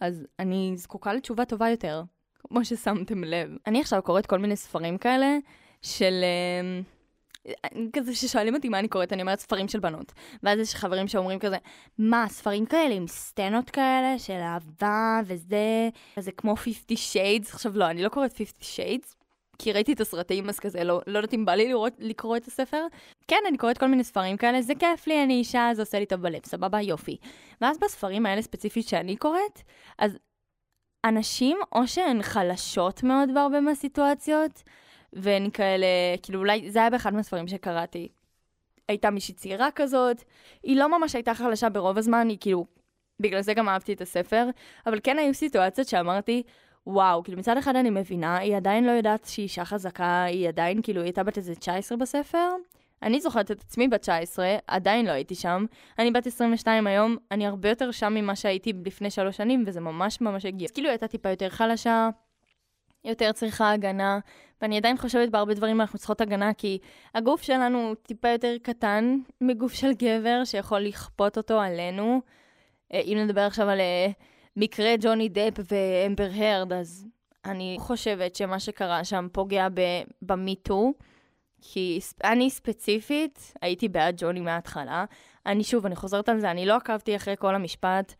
אז 0.00 0.26
אני 0.38 0.72
זקוקה 0.76 1.12
לתשובה 1.12 1.44
טובה 1.44 1.70
יותר. 1.70 2.02
כמו 2.48 2.64
ששמתם 2.64 3.24
לב. 3.24 3.50
אני 3.66 3.80
עכשיו 3.80 4.02
קוראת 4.02 4.26
כל 4.26 4.38
מיני 4.38 4.56
ספרים 4.56 4.98
כאלה 4.98 5.36
של... 5.82 6.24
אמ, 6.60 6.82
כזה 7.92 8.14
ששואלים 8.14 8.54
אותי 8.54 8.68
מה 8.68 8.78
אני 8.78 8.88
קוראת, 8.88 9.12
אני 9.12 9.22
אומרת 9.22 9.40
ספרים 9.40 9.68
של 9.68 9.80
בנות. 9.80 10.12
ואז 10.42 10.58
יש 10.58 10.74
חברים 10.74 11.08
שאומרים 11.08 11.38
כזה, 11.38 11.56
מה, 11.98 12.26
ספרים 12.28 12.66
כאלה 12.66 12.94
עם 12.94 13.06
סצנות 13.06 13.70
כאלה 13.70 14.18
של 14.18 14.32
אהבה 14.32 15.20
וזה, 15.26 15.88
זה 16.18 16.32
כמו 16.32 16.56
50 16.56 16.96
shades. 16.96 17.48
עכשיו 17.52 17.72
לא, 17.78 17.90
אני 17.90 18.02
לא 18.02 18.08
קוראת 18.08 18.32
50 18.32 18.46
shades, 18.60 19.14
כי 19.58 19.72
ראיתי 19.72 19.92
את 19.92 20.00
הסרטים, 20.00 20.48
אז 20.48 20.58
כזה, 20.60 20.84
לא, 20.84 21.00
לא 21.06 21.18
יודעת 21.18 21.34
אם 21.34 21.44
בא 21.44 21.54
לי 21.54 21.68
לראות, 21.68 21.92
לקרוא 21.98 22.36
את 22.36 22.46
הספר. 22.46 22.86
כן, 23.28 23.40
אני 23.48 23.58
קוראת 23.58 23.78
כל 23.78 23.86
מיני 23.86 24.04
ספרים 24.04 24.36
כאלה, 24.36 24.62
זה 24.62 24.74
כיף 24.74 25.06
לי, 25.06 25.22
אני 25.24 25.34
אישה, 25.34 25.70
זה 25.74 25.82
עושה 25.82 25.98
לי 25.98 26.06
טוב 26.06 26.20
בלב, 26.20 26.40
סבבה, 26.44 26.80
יופי. 26.80 27.16
ואז 27.60 27.78
בספרים 27.78 28.26
האלה 28.26 28.42
ספציפית 28.42 28.88
שאני 28.88 29.16
קוראת, 29.16 29.62
אז 29.98 30.18
אנשים, 31.04 31.58
או 31.72 31.86
שהן 31.86 32.22
חלשות 32.22 33.02
מאוד 33.02 33.34
בהרבה 33.34 33.60
מהסיטואציות, 33.60 34.62
והן 35.12 35.50
כאלה, 35.50 35.86
כאילו 36.22 36.38
אולי, 36.38 36.70
זה 36.70 36.78
היה 36.78 36.90
באחד 36.90 37.14
מהספרים 37.14 37.48
שקראתי. 37.48 38.08
הייתה 38.88 39.10
מישהי 39.10 39.34
צעירה 39.34 39.70
כזאת, 39.70 40.22
היא 40.62 40.76
לא 40.76 40.98
ממש 40.98 41.14
הייתה 41.14 41.34
חלשה 41.34 41.68
ברוב 41.68 41.98
הזמן, 41.98 42.28
היא 42.28 42.38
כאילו, 42.40 42.66
בגלל 43.20 43.40
זה 43.40 43.54
גם 43.54 43.68
אהבתי 43.68 43.92
את 43.92 44.00
הספר, 44.00 44.46
אבל 44.86 44.98
כן 45.02 45.18
היו 45.18 45.34
סיטואציות 45.34 45.88
שאמרתי, 45.88 46.42
וואו, 46.86 47.24
כאילו 47.24 47.38
מצד 47.38 47.56
אחד 47.56 47.76
אני 47.76 47.90
מבינה, 47.90 48.36
היא 48.38 48.56
עדיין 48.56 48.84
לא 48.84 48.90
יודעת 48.90 49.24
שהיא 49.24 49.42
אישה 49.42 49.64
חזקה, 49.64 50.22
היא 50.22 50.48
עדיין, 50.48 50.82
כאילו, 50.82 51.00
היא 51.00 51.06
הייתה 51.06 51.22
בת 51.22 51.36
איזה 51.36 51.54
19 51.54 51.98
בספר. 51.98 52.48
אני 53.02 53.20
זוכרת 53.20 53.50
את 53.50 53.60
עצמי 53.60 53.88
בת 53.88 54.00
19, 54.00 54.56
עדיין 54.66 55.06
לא 55.06 55.10
הייתי 55.10 55.34
שם. 55.34 55.66
אני 55.98 56.10
בת 56.10 56.26
22 56.26 56.86
היום, 56.86 57.16
אני 57.30 57.46
הרבה 57.46 57.68
יותר 57.68 57.90
שם 57.90 58.14
ממה 58.14 58.36
שהייתי 58.36 58.72
לפני 58.86 59.10
שלוש 59.10 59.36
שנים, 59.36 59.64
וזה 59.66 59.80
ממש 59.80 60.20
ממש 60.20 60.44
הגיע. 60.44 60.64
אז 60.64 60.70
כאילו 60.70 60.88
הייתה 60.88 61.08
טיפה 61.08 61.28
יותר 61.28 61.48
חלשה, 61.48 62.08
יותר 63.04 63.32
צריכה 63.32 63.72
הגנה, 63.72 64.18
ואני 64.62 64.76
עדיין 64.76 64.96
חושבת 64.96 65.28
בהרבה 65.28 65.54
דברים 65.54 65.80
אנחנו 65.80 65.98
צריכות 65.98 66.20
הגנה, 66.20 66.54
כי 66.54 66.78
הגוף 67.14 67.42
שלנו 67.42 67.78
הוא 67.88 67.94
טיפה 67.94 68.28
יותר 68.28 68.56
קטן 68.62 69.18
מגוף 69.40 69.72
של 69.72 69.92
גבר, 69.92 70.44
שיכול 70.44 70.80
לכפות 70.80 71.36
אותו 71.36 71.60
עלינו. 71.60 72.20
אה, 72.92 73.00
אם 73.00 73.18
נדבר 73.24 73.40
עכשיו 73.40 73.68
על 73.68 73.80
אה, 73.80 74.06
מקרה 74.56 74.94
ג'וני 75.00 75.28
דפ 75.28 75.58
ואמבר 75.70 76.28
הרד, 76.34 76.72
אז 76.72 77.06
אני 77.44 77.76
חושבת 77.80 78.36
שמה 78.36 78.58
שקרה 78.58 79.04
שם 79.04 79.28
פוגע 79.32 79.68
במיטו, 80.22 80.92
כי 81.62 81.98
אני 82.24 82.50
ספציפית 82.50 83.54
הייתי 83.62 83.88
בעד 83.88 84.14
ג'וני 84.18 84.40
מההתחלה. 84.40 85.04
אני 85.46 85.64
שוב, 85.64 85.86
אני 85.86 85.96
חוזרת 85.96 86.28
על 86.28 86.40
זה, 86.40 86.50
אני 86.50 86.66
לא 86.66 86.76
עקבתי 86.76 87.16
אחרי 87.16 87.34
כל 87.38 87.54
המשפט, 87.54 88.14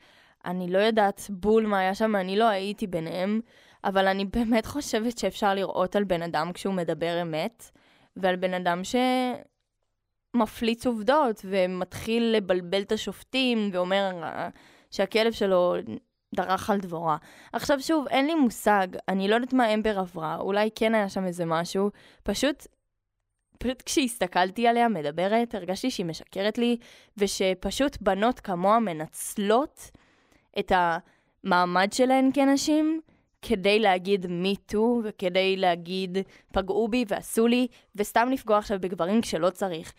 אני 0.44 0.70
לא 0.70 0.78
יודעת 0.78 1.26
בול 1.30 1.66
מה 1.66 1.78
היה 1.78 1.94
שם, 1.94 2.16
אני 2.16 2.36
לא 2.36 2.44
הייתי 2.44 2.86
ביניהם, 2.86 3.40
אבל 3.84 4.06
אני 4.06 4.24
באמת 4.24 4.66
חושבת 4.66 5.18
שאפשר 5.18 5.54
לראות 5.54 5.96
על 5.96 6.04
בן 6.04 6.22
אדם 6.22 6.52
כשהוא 6.52 6.74
מדבר 6.74 7.22
אמת, 7.22 7.70
ועל 8.16 8.36
בן 8.36 8.54
אדם 8.54 8.82
שמפליץ 10.34 10.86
עובדות 10.86 11.40
ומתחיל 11.44 12.34
לבלבל 12.36 12.82
את 12.82 12.92
השופטים 12.92 13.70
ואומר 13.72 14.22
שהכלב 14.90 15.32
שלו 15.32 15.74
דרך 16.34 16.70
על 16.70 16.80
דבורה. 16.80 17.16
עכשיו 17.52 17.80
שוב, 17.80 18.08
אין 18.08 18.26
לי 18.26 18.34
מושג, 18.34 18.86
אני 19.08 19.28
לא 19.28 19.34
יודעת 19.34 19.52
מה 19.52 19.74
אמבר 19.74 19.98
עברה, 19.98 20.36
אולי 20.36 20.70
כן 20.74 20.94
היה 20.94 21.08
שם 21.08 21.24
איזה 21.24 21.44
משהו, 21.44 21.90
פשוט, 22.22 22.66
פשוט 23.62 23.82
כשהסתכלתי 23.82 24.68
עליה 24.68 24.88
מדברת, 24.88 25.54
הרגשתי 25.54 25.90
שהיא 25.90 26.06
משקרת 26.06 26.58
לי, 26.58 26.76
ושפשוט 27.16 27.96
בנות 28.00 28.40
כמוה 28.40 28.80
מנצלות 28.80 29.90
את 30.58 30.72
המעמד 30.74 31.92
שלהן 31.92 32.30
כנשים, 32.34 33.00
כדי 33.42 33.78
להגיד 33.78 34.26
מי 34.26 34.56
טו, 34.56 35.00
וכדי 35.04 35.56
להגיד 35.56 36.18
פגעו 36.52 36.88
בי 36.88 37.04
ועשו 37.08 37.46
לי, 37.46 37.66
וסתם 37.96 38.28
לפגוע 38.32 38.58
עכשיו 38.58 38.78
בגברים 38.80 39.20
כשלא 39.20 39.50
צריך. 39.50 39.92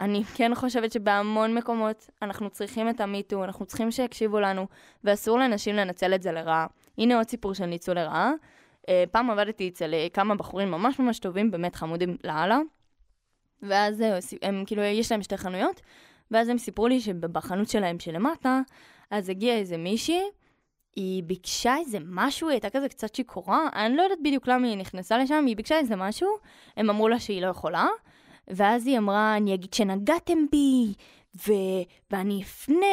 אני 0.00 0.24
כן 0.24 0.54
חושבת 0.54 0.92
שבהמון 0.92 1.54
מקומות 1.54 2.10
אנחנו 2.22 2.50
צריכים 2.50 2.88
את 2.88 3.00
המיטו, 3.00 3.44
אנחנו 3.44 3.66
צריכים 3.66 3.90
שיקשיבו 3.90 4.40
לנו, 4.40 4.66
ואסור 5.04 5.38
לנשים 5.38 5.76
לנצל 5.76 6.14
את 6.14 6.22
זה 6.22 6.32
לרעה. 6.32 6.66
הנה 6.98 7.16
עוד 7.16 7.28
סיפור 7.28 7.54
של 7.54 7.66
ניצול 7.66 7.96
לרעה. 7.96 8.32
Uh, 8.80 8.90
פעם 9.10 9.30
עבדתי 9.30 9.68
אצל 9.68 9.94
uh, 9.94 10.14
כמה 10.14 10.34
בחורים 10.34 10.70
ממש 10.70 10.98
ממש 10.98 11.18
טובים, 11.18 11.50
באמת 11.50 11.76
חמודים 11.76 12.16
לאללה, 12.24 12.58
ואז 13.62 14.00
uh, 14.00 14.36
הם 14.42 14.64
כאילו, 14.66 14.82
יש 14.82 15.12
להם 15.12 15.22
שתי 15.22 15.36
חנויות, 15.36 15.80
ואז 16.30 16.48
הם 16.48 16.58
סיפרו 16.58 16.88
לי 16.88 17.00
שבחנות 17.00 17.68
שלהם 17.68 17.98
שלמטה, 17.98 18.60
אז 19.10 19.28
הגיעה 19.28 19.56
איזה 19.56 19.76
מישהי, 19.76 20.22
היא 20.96 21.22
ביקשה 21.22 21.76
איזה 21.76 21.98
משהו, 22.06 22.48
היא 22.48 22.54
הייתה 22.54 22.70
כזה 22.70 22.88
קצת 22.88 23.14
שיכורה, 23.14 23.68
אני 23.74 23.96
לא 23.96 24.02
יודעת 24.02 24.18
בדיוק 24.24 24.48
למה 24.48 24.66
היא 24.66 24.76
נכנסה 24.76 25.18
לשם, 25.18 25.44
היא 25.46 25.56
ביקשה 25.56 25.78
איזה 25.78 25.96
משהו, 25.96 26.28
הם 26.76 26.90
אמרו 26.90 27.08
לה 27.08 27.20
שהיא 27.20 27.42
לא 27.42 27.46
יכולה, 27.46 27.86
ואז 28.48 28.86
היא 28.86 28.98
אמרה, 28.98 29.36
אני 29.36 29.54
אגיד 29.54 29.74
שנגעתם 29.74 30.38
בי, 30.52 30.94
ו... 31.46 31.52
ואני 32.10 32.42
אפנה, 32.42 32.86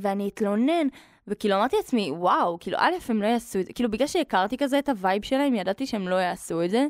ואני 0.00 0.28
אתלונן. 0.28 0.88
וכאילו 1.26 1.56
אמרתי 1.56 1.76
לעצמי, 1.76 2.10
וואו, 2.10 2.58
כאילו, 2.60 2.78
א', 2.80 2.92
הם 3.08 3.22
לא 3.22 3.26
יעשו 3.26 3.60
את 3.60 3.66
זה. 3.66 3.72
כאילו, 3.72 3.90
בגלל 3.90 4.06
שהכרתי 4.06 4.56
כזה 4.56 4.78
את 4.78 4.88
ה 4.88 4.95
vibe 4.95 5.24
שלהם, 5.24 5.54
ידעתי 5.54 5.86
שהם 5.86 6.08
לא 6.08 6.14
יעשו 6.14 6.64
את 6.64 6.70
זה. 6.70 6.86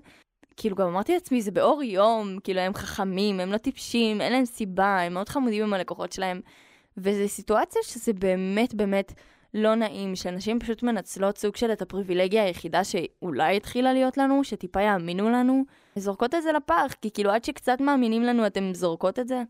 כאילו, 0.61 0.77
גם 0.77 0.87
אמרתי 0.87 1.15
לעצמי, 1.15 1.43
זה 1.43 1.51
באור 1.51 1.83
יום, 1.83 2.39
כאילו, 2.45 2.61
הם 2.61 2.75
חכמים, 2.75 3.41
הם 3.41 3.53
לא 3.53 3.57
טיפשים, 3.57 4.21
אין 4.21 4.33
להם 4.33 4.45
סיבה, 4.45 5.01
הם 5.01 5.15
מאוד 5.15 5.29
חמודים 5.29 5.63
עם 5.63 5.75
הלקוחות 5.75 6.13
שלהם. 6.13 6.41
וזו 6.97 7.29
סיטואציה 7.29 7.83
שזה 7.85 8.13
באמת 8.13 8.75
באמת 8.75 9.13
לא 9.55 9.75
נעים, 9.75 10.17
שאנשים 10.17 10.61
פשוט 10.61 10.83
מנצלות 10.83 11.39
סוג 11.39 11.57
של 11.57 11.73
את 11.73 11.83
הפריבילגיה 11.83 12.45
היחידה 12.45 12.85
שאולי 12.85 13.57
התחילה 13.57 13.93
להיות 13.93 14.17
לנו, 14.17 14.45
שטיפה 14.45 14.83
יאמינו 14.83 15.29
לנו, 15.31 15.65
זורקות 15.97 16.35
את 16.35 16.43
זה 16.43 16.53
לפח, 16.53 16.95
כי 17.03 17.11
כאילו 17.11 17.31
עד 17.31 17.45
שקצת 17.45 17.81
מאמינים 17.81 18.23
לנו 18.23 18.47
אתם 18.47 18.75
זורקות 18.75 19.19
את 19.19 19.29
זה. 19.29 19.43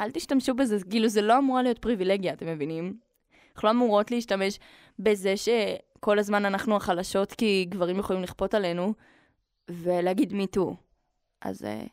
אל 0.00 0.10
תשתמשו 0.10 0.54
בזה, 0.54 0.76
כאילו 0.90 1.08
זה 1.08 1.22
לא 1.22 1.38
אמורה 1.38 1.62
להיות 1.62 1.78
פריבילגיה, 1.78 2.32
אתם 2.32 2.46
מבינים? 2.46 2.96
אנחנו 3.54 3.68
לא 3.68 3.72
אמורות 3.72 4.10
להשתמש 4.10 4.58
בזה 4.98 5.34
שכל 5.36 6.18
הזמן 6.18 6.44
אנחנו 6.44 6.76
החלשות 6.76 7.32
כי 7.32 7.66
גברים 7.68 7.98
יכולים 7.98 8.22
לכפות 8.22 8.54
עלינו, 8.54 8.94
ולהגיד 9.70 10.32
מי 10.32 10.46
טו. 10.46 10.76
אז... 11.40 11.64
אה, 11.64 11.84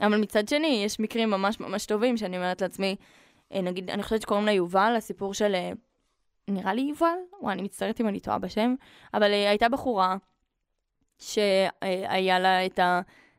אבל 0.00 0.20
מצד 0.20 0.48
שני, 0.48 0.82
יש 0.84 1.00
מקרים 1.00 1.30
ממש 1.30 1.60
ממש 1.60 1.86
טובים 1.86 2.16
שאני 2.16 2.36
אומרת 2.36 2.62
לעצמי, 2.62 2.96
אה, 3.52 3.60
נגיד, 3.60 3.90
אני 3.90 4.02
חושבת 4.02 4.22
שקוראים 4.22 4.46
לה 4.46 4.52
יובל, 4.52 4.94
הסיפור 4.96 5.34
של 5.34 5.54
אה, 5.54 5.72
נראה 6.48 6.74
לי 6.74 6.80
יובל, 6.80 7.16
וואי, 7.40 7.52
אני 7.52 7.62
מצטערת 7.62 8.00
אם 8.00 8.08
אני 8.08 8.20
טועה 8.20 8.38
בשם, 8.38 8.74
אבל 9.14 9.32
הייתה 9.32 9.68
בחורה 9.68 10.16
שהיה 11.18 12.38
לה 12.38 12.66
את 12.66 12.80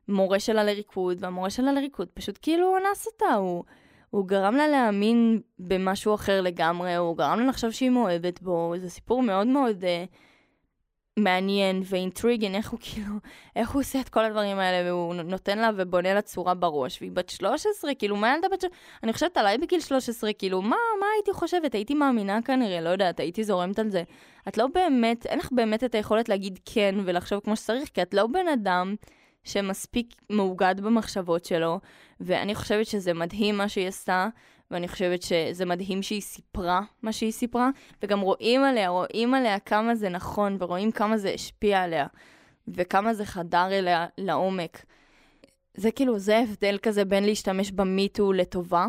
המורה 0.08 0.40
שלה 0.40 0.64
לריקוד, 0.64 1.18
והמורה 1.20 1.50
שלה 1.50 1.72
לריקוד 1.72 2.08
פשוט 2.14 2.40
כאילו 2.42 2.78
אנס 2.78 3.08
אותה, 3.08 3.34
הוא, 3.34 3.64
הוא 4.10 4.28
גרם 4.28 4.56
לה 4.56 4.68
להאמין 4.68 5.42
במשהו 5.60 6.16
אחר 6.16 6.42
לגמרי, 6.42 6.96
הוא 6.96 7.18
גרם 7.18 7.40
לה 7.40 7.46
לחשוב 7.46 7.72
שהיא 7.72 7.90
מאוהבת 7.90 8.42
בו, 8.42 8.74
זה 8.78 8.90
סיפור 8.90 9.24
מאוד 9.24 9.48
מאוד... 9.48 9.84
Uh, 9.84 10.31
מעניין 11.20 11.82
ואינטריגן, 11.86 12.56
איך 12.60 12.70
הוא 12.70 12.80
כאילו, 12.82 13.14
איך 13.56 13.70
הוא 13.70 13.80
עושה 13.80 14.02
את 14.02 14.10
כל 14.10 14.26
הדברים 14.26 14.60
האלה, 14.60 14.90
והוא 14.90 15.16
נותן 15.16 15.60
לה 15.60 15.70
ובונה 15.78 16.14
לה 16.14 16.22
צורה 16.22 16.54
בראש, 16.54 17.02
והיא 17.02 17.12
בת 17.12 17.30
13, 17.30 17.96
כאילו, 17.96 18.16
מה 18.16 18.34
ילדה 18.36 18.48
בת 18.52 18.62
13? 18.62 18.70
אני 19.04 19.14
חושבת 19.14 19.38
עליי 19.38 19.58
בגיל 19.58 19.80
13, 19.80 20.34
כאילו, 20.34 20.62
מה, 20.62 20.76
מה 21.00 21.06
הייתי 21.16 21.34
חושבת? 21.34 21.76
הייתי 21.76 21.94
מאמינה 21.94 22.42
כנראה, 22.42 22.82
לא 22.82 22.90
יודעת, 22.90 23.20
הייתי 23.20 23.44
זורמת 23.44 23.80
על 23.80 23.90
זה. 23.90 24.04
את 24.48 24.58
לא 24.58 24.68
באמת, 24.68 25.26
אין 25.26 25.40
לך 25.40 25.50
באמת 25.52 25.84
את 25.84 25.96
היכולת 25.96 26.30
להגיד 26.30 26.60
כן 26.66 26.96
ולחשוב 27.06 27.40
כמו 27.40 27.56
שצריך, 27.56 27.90
כי 27.94 28.02
את 28.02 28.14
לא 28.14 28.28
בן 28.28 28.48
אדם 28.48 28.96
שמספיק 29.44 30.16
מאוגד 30.30 30.76
במחשבות 30.82 31.46
שלו, 31.46 31.80
ואני 32.20 32.56
חושבת 32.56 32.86
שזה 32.86 33.14
מדהים 33.14 33.58
מה 33.58 33.70
שהיא 33.70 33.88
עשתה, 33.88 34.28
ואני 34.72 34.88
חושבת 34.88 35.22
שזה 35.22 35.66
מדהים 35.66 36.04
שהיא 36.04 36.22
סיפרה 36.22 36.82
מה 37.02 37.12
שהיא 37.12 37.32
סיפרה, 37.32 37.70
וגם 38.04 38.20
רואים 38.20 38.64
עליה, 38.64 38.90
רואים 38.90 39.34
עליה 39.34 39.60
כמה 39.60 39.96
זה 39.96 40.10
נכון, 40.10 40.58
ורואים 40.60 40.92
כמה 40.92 41.18
זה 41.18 41.30
השפיע 41.30 41.82
עליה, 41.82 42.08
וכמה 42.68 43.14
זה 43.14 43.26
חדר 43.26 43.68
אליה 43.72 44.08
לעומק. 44.18 44.86
זה 45.74 45.92
כאילו, 45.92 46.20
זה 46.20 46.38
ההבדל 46.38 46.78
כזה 46.82 47.06
בין 47.06 47.24
להשתמש 47.24 47.72
במיטו 47.72 48.34
לטובה, 48.34 48.86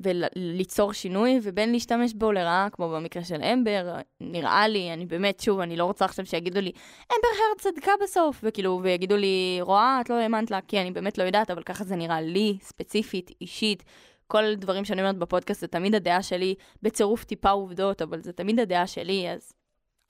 וליצור 0.00 0.92
שינוי, 0.92 1.40
ובין 1.42 1.72
להשתמש 1.72 2.14
בו 2.14 2.32
לרעה, 2.32 2.68
כמו 2.72 2.88
במקרה 2.88 3.24
של 3.24 3.42
אמבר, 3.42 3.96
נראה 4.20 4.68
לי, 4.68 4.92
אני 4.92 5.06
באמת, 5.06 5.40
שוב, 5.40 5.60
אני 5.60 5.76
לא 5.76 5.84
רוצה 5.84 6.04
עכשיו 6.04 6.26
שיגידו 6.26 6.60
לי, 6.60 6.72
אמבר 7.02 7.28
הרד 7.48 7.58
צדקה 7.58 7.92
בסוף, 8.02 8.40
וכאילו, 8.42 8.80
ויגידו 8.82 9.16
לי, 9.16 9.58
רואה, 9.60 9.98
את 10.00 10.10
לא 10.10 10.14
האמנת 10.14 10.50
לה, 10.50 10.60
כי 10.60 10.80
אני 10.80 10.90
באמת 10.90 11.18
לא 11.18 11.22
יודעת, 11.22 11.50
אבל 11.50 11.62
ככה 11.62 11.84
זה 11.84 11.96
נראה 11.96 12.20
לי, 12.20 12.58
ספציפית, 12.62 13.30
אישית, 13.40 13.84
כל 14.28 14.44
הדברים 14.44 14.84
שאני 14.84 15.00
אומרת 15.00 15.18
בפודקאסט 15.18 15.60
זה 15.60 15.66
תמיד 15.66 15.94
הדעה 15.94 16.22
שלי, 16.22 16.54
בצירוף 16.82 17.24
טיפה 17.24 17.50
עובדות, 17.50 18.02
אבל 18.02 18.20
זה 18.20 18.32
תמיד 18.32 18.60
הדעה 18.60 18.86
שלי, 18.86 19.30
אז 19.30 19.52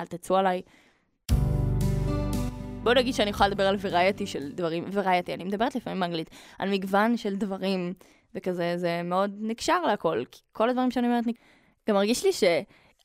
אל 0.01 0.07
תצאו 0.07 0.37
עליי. 0.37 0.63
בוא 2.83 2.95
נגיד 2.95 3.15
שאני 3.15 3.31
יכולה 3.31 3.49
לדבר 3.49 3.67
על 3.67 3.77
וריאטי 3.81 4.27
של 4.27 4.53
דברים, 4.53 4.85
וריאטי, 4.93 5.35
אני 5.35 5.45
מדברת 5.45 5.77
לפעמים 5.77 6.01
באנגלית, 6.01 6.31
על 6.59 6.71
מגוון 6.71 7.17
של 7.17 7.37
דברים, 7.37 7.95
וכזה, 8.35 8.73
זה 8.77 9.01
מאוד 9.05 9.31
נקשר 9.41 9.83
להכל, 9.83 10.23
כי 10.31 10.41
כל 10.53 10.71
הדברים 10.71 10.91
שאני 10.91 11.07
אומרת, 11.07 11.25
גם 11.89 11.95
מרגיש 11.95 12.25
לי 12.25 12.33
ש... 12.33 12.45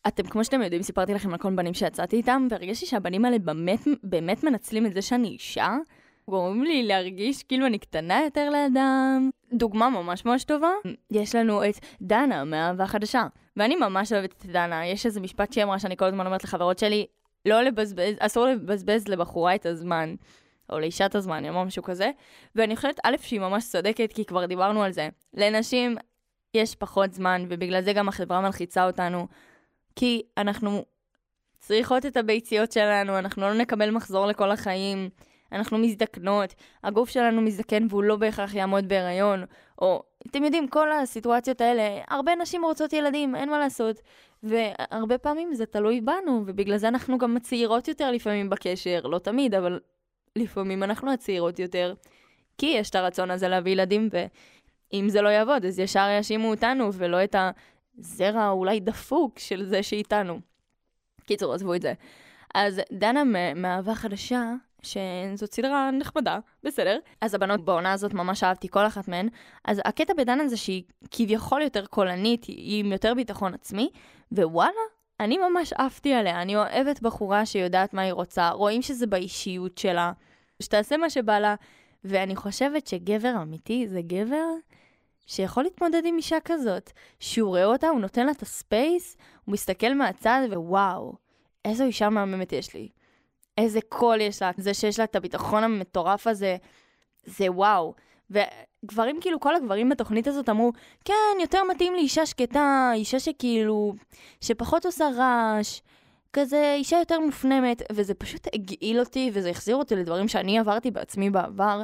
אתם, 0.07 0.23
כמו 0.23 0.43
שאתם 0.43 0.61
יודעים, 0.61 0.81
סיפרתי 0.81 1.13
לכם 1.13 1.33
על 1.33 1.37
כל 1.37 1.55
בנים 1.55 1.73
שיצאתי 1.73 2.15
איתם, 2.15 2.47
והרגשתי 2.49 2.85
שהבנים 2.85 3.25
האלה 3.25 3.39
באמת, 3.39 3.79
באמת 4.03 4.43
מנצלים 4.43 4.85
את 4.85 4.93
זה 4.93 5.01
שאני 5.01 5.27
אישה. 5.27 5.75
גורמים 6.29 6.63
לי 6.63 6.83
להרגיש 6.83 7.43
כאילו 7.43 7.65
אני 7.65 7.77
קטנה 7.77 8.21
יותר 8.23 8.49
לאדם. 8.49 9.29
דוגמה 9.53 9.89
ממש 9.89 10.25
ממש 10.25 10.43
טובה, 10.43 10.71
יש 11.11 11.35
לנו 11.35 11.69
את 11.69 11.79
דנה 12.01 12.43
מאהבה 12.43 12.87
חדשה, 12.87 13.23
ואני 13.57 13.75
ממש 13.75 14.13
אוהבת 14.13 14.31
את 14.31 14.45
דנה. 14.45 14.85
יש 14.85 15.05
איזה 15.05 15.21
משפט 15.21 15.53
שהיא 15.53 15.63
אמרה 15.63 15.79
שאני 15.79 15.97
כל 15.97 16.05
הזמן 16.05 16.25
אומרת 16.25 16.43
לחברות 16.43 16.79
שלי, 16.79 17.05
לא 17.45 17.61
לבזבז, 17.61 18.15
אסור 18.19 18.45
לבזבז 18.45 19.07
לבחורה 19.07 19.55
את 19.55 19.65
הזמן. 19.65 20.15
או 20.69 20.79
לאישה 20.79 21.05
את 21.05 21.15
הזמן, 21.15 21.45
או 21.49 21.65
משהו 21.65 21.83
כזה. 21.83 22.11
ואני 22.55 22.75
חושבת, 22.75 22.99
א', 23.03 23.15
שהיא 23.21 23.39
ממש 23.39 23.69
צודקת, 23.69 24.13
כי 24.13 24.25
כבר 24.25 24.45
דיברנו 24.45 24.83
על 24.83 24.91
זה. 24.91 25.09
לנשים 25.33 25.95
יש 26.53 26.75
פחות 26.75 27.13
זמן, 27.13 27.45
ובגלל 27.49 27.81
זה 27.81 27.93
גם 27.93 28.09
החברה 28.09 28.41
מלחיצה 28.41 28.85
אותנו. 28.85 29.27
כי 29.95 30.21
אנחנו 30.37 30.85
צריכות 31.59 32.05
את 32.05 32.17
הביציות 32.17 32.71
שלנו, 32.71 33.19
אנחנו 33.19 33.41
לא 33.41 33.53
נקבל 33.53 33.91
מחזור 33.91 34.25
לכל 34.25 34.51
החיים, 34.51 35.09
אנחנו 35.53 35.77
מזדקנות, 35.77 36.53
הגוף 36.83 37.09
שלנו 37.09 37.41
מזדקן 37.41 37.87
והוא 37.89 38.03
לא 38.03 38.15
בהכרח 38.15 38.53
יעמוד 38.53 38.87
בהיריון, 38.87 39.43
או 39.81 40.03
אתם 40.27 40.43
יודעים, 40.43 40.67
כל 40.67 40.91
הסיטואציות 40.91 41.61
האלה, 41.61 42.01
הרבה 42.09 42.35
נשים 42.35 42.65
רוצות 42.65 42.93
ילדים, 42.93 43.35
אין 43.35 43.49
מה 43.49 43.59
לעשות. 43.59 44.01
והרבה 44.43 45.17
פעמים 45.17 45.53
זה 45.53 45.65
תלוי 45.65 46.01
בנו, 46.01 46.43
ובגלל 46.45 46.77
זה 46.77 46.87
אנחנו 46.87 47.17
גם 47.17 47.39
צעירות 47.39 47.87
יותר 47.87 48.11
לפעמים 48.11 48.49
בקשר, 48.49 49.01
לא 49.01 49.19
תמיד, 49.19 49.55
אבל 49.55 49.79
לפעמים 50.35 50.83
אנחנו 50.83 51.13
הצעירות 51.13 51.59
יותר, 51.59 51.93
כי 52.57 52.65
יש 52.65 52.89
את 52.89 52.95
הרצון 52.95 53.31
הזה 53.31 53.47
להביא 53.47 53.71
ילדים, 53.71 54.09
ואם 54.11 55.05
זה 55.09 55.21
לא 55.21 55.29
יעבוד, 55.29 55.65
אז 55.65 55.79
ישר 55.79 56.07
יאשימו 56.17 56.49
אותנו, 56.49 56.93
ולא 56.93 57.23
את 57.23 57.35
הזרע 57.99 58.49
אולי 58.49 58.79
דפוק 58.79 59.39
של 59.39 59.65
זה 59.65 59.83
שאיתנו. 59.83 60.39
קיצור, 61.25 61.53
עזבו 61.53 61.73
את 61.73 61.81
זה. 61.81 61.93
אז 62.55 62.81
דנה 62.91 63.23
מאהבה 63.55 63.95
חדשה, 63.95 64.53
שזאת 64.83 65.53
סדרה 65.53 65.91
נחמדה, 65.91 66.39
בסדר. 66.63 66.99
אז 67.21 67.33
הבנות 67.33 67.65
בעונה 67.65 67.91
הזאת 67.91 68.13
ממש 68.13 68.43
אהבתי 68.43 68.67
כל 68.69 68.87
אחת 68.87 69.07
מהן. 69.07 69.27
אז 69.65 69.81
הקטע 69.85 70.13
בדנה 70.13 70.47
זה 70.47 70.57
שהיא 70.57 70.83
כביכול 71.11 71.61
יותר 71.61 71.85
קולנית, 71.85 72.43
היא 72.43 72.79
עם 72.79 72.91
יותר 72.91 73.13
ביטחון 73.13 73.53
עצמי, 73.53 73.89
ווואלה, 74.31 74.71
אני 75.19 75.37
ממש 75.37 75.73
עפתי 75.73 76.13
עליה. 76.13 76.41
אני 76.41 76.55
אוהבת 76.55 77.01
בחורה 77.01 77.45
שיודעת 77.45 77.93
מה 77.93 78.01
היא 78.01 78.13
רוצה, 78.13 78.49
רואים 78.49 78.81
שזה 78.81 79.07
באישיות 79.07 79.77
שלה, 79.77 80.11
שתעשה 80.59 80.97
מה 80.97 81.09
שבא 81.09 81.39
לה, 81.39 81.55
ואני 82.03 82.35
חושבת 82.35 82.87
שגבר 82.87 83.33
אמיתי 83.41 83.87
זה 83.87 84.01
גבר 84.01 84.47
שיכול 85.25 85.63
להתמודד 85.63 86.01
עם 86.05 86.17
אישה 86.17 86.37
כזאת. 86.45 86.91
שהוא 87.19 87.49
רואה 87.49 87.65
אותה, 87.65 87.87
הוא 87.87 87.99
נותן 87.99 88.25
לה 88.25 88.31
את 88.31 88.41
הספייס, 88.41 89.17
הוא 89.45 89.53
מסתכל 89.53 89.93
מהצד, 89.93 90.41
ווואו, 90.51 91.15
איזו 91.65 91.83
אישה 91.83 92.09
מהממת 92.09 92.53
יש 92.53 92.73
לי. 92.73 92.89
איזה 93.57 93.79
קול 93.89 94.21
יש 94.21 94.41
לה, 94.41 94.51
זה 94.57 94.73
שיש 94.73 94.99
לה 94.99 95.05
את 95.05 95.15
הביטחון 95.15 95.63
המטורף 95.63 96.27
הזה, 96.27 96.57
זה 97.25 97.51
וואו. 97.51 97.93
וגברים, 98.29 99.21
כאילו, 99.21 99.39
כל 99.39 99.55
הגברים 99.55 99.89
בתוכנית 99.89 100.27
הזאת 100.27 100.49
אמרו, 100.49 100.71
כן, 101.05 101.13
יותר 101.41 101.63
מתאים 101.63 101.93
לי 101.93 102.01
אישה 102.01 102.25
שקטה, 102.25 102.91
אישה 102.95 103.19
שכאילו, 103.19 103.93
שפחות 104.41 104.85
עושה 104.85 105.05
רעש, 105.17 105.81
כזה 106.33 106.73
אישה 106.77 106.97
יותר 106.99 107.19
מופנמת, 107.19 107.81
וזה 107.91 108.13
פשוט 108.13 108.47
הגעיל 108.53 108.99
אותי, 108.99 109.31
וזה 109.33 109.49
החזיר 109.49 109.75
אותי 109.75 109.95
לדברים 109.95 110.27
שאני 110.27 110.59
עברתי 110.59 110.91
בעצמי 110.91 111.29
בעבר, 111.29 111.83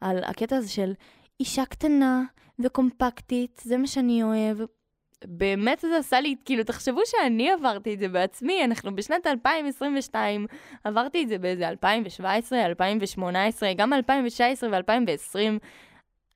על 0.00 0.24
הקטע 0.24 0.56
הזה 0.56 0.68
של 0.68 0.92
אישה 1.40 1.64
קטנה 1.64 2.22
וקומפקטית, 2.58 3.60
זה 3.64 3.76
מה 3.76 3.86
שאני 3.86 4.22
אוהב. 4.22 4.58
באמת 5.24 5.78
זה 5.80 5.96
עשה 5.98 6.20
לי, 6.20 6.36
כאילו, 6.44 6.64
תחשבו 6.64 7.00
שאני 7.06 7.50
עברתי 7.50 7.94
את 7.94 7.98
זה 7.98 8.08
בעצמי, 8.08 8.64
אנחנו 8.64 8.96
בשנת 8.96 9.26
2022, 9.26 10.46
עברתי 10.84 11.22
את 11.22 11.28
זה 11.28 11.38
באיזה 11.38 11.68
2017, 11.68 12.66
2018, 12.66 13.72
גם 13.76 13.92
2019 13.92 14.70
ו-2020. 14.70 15.58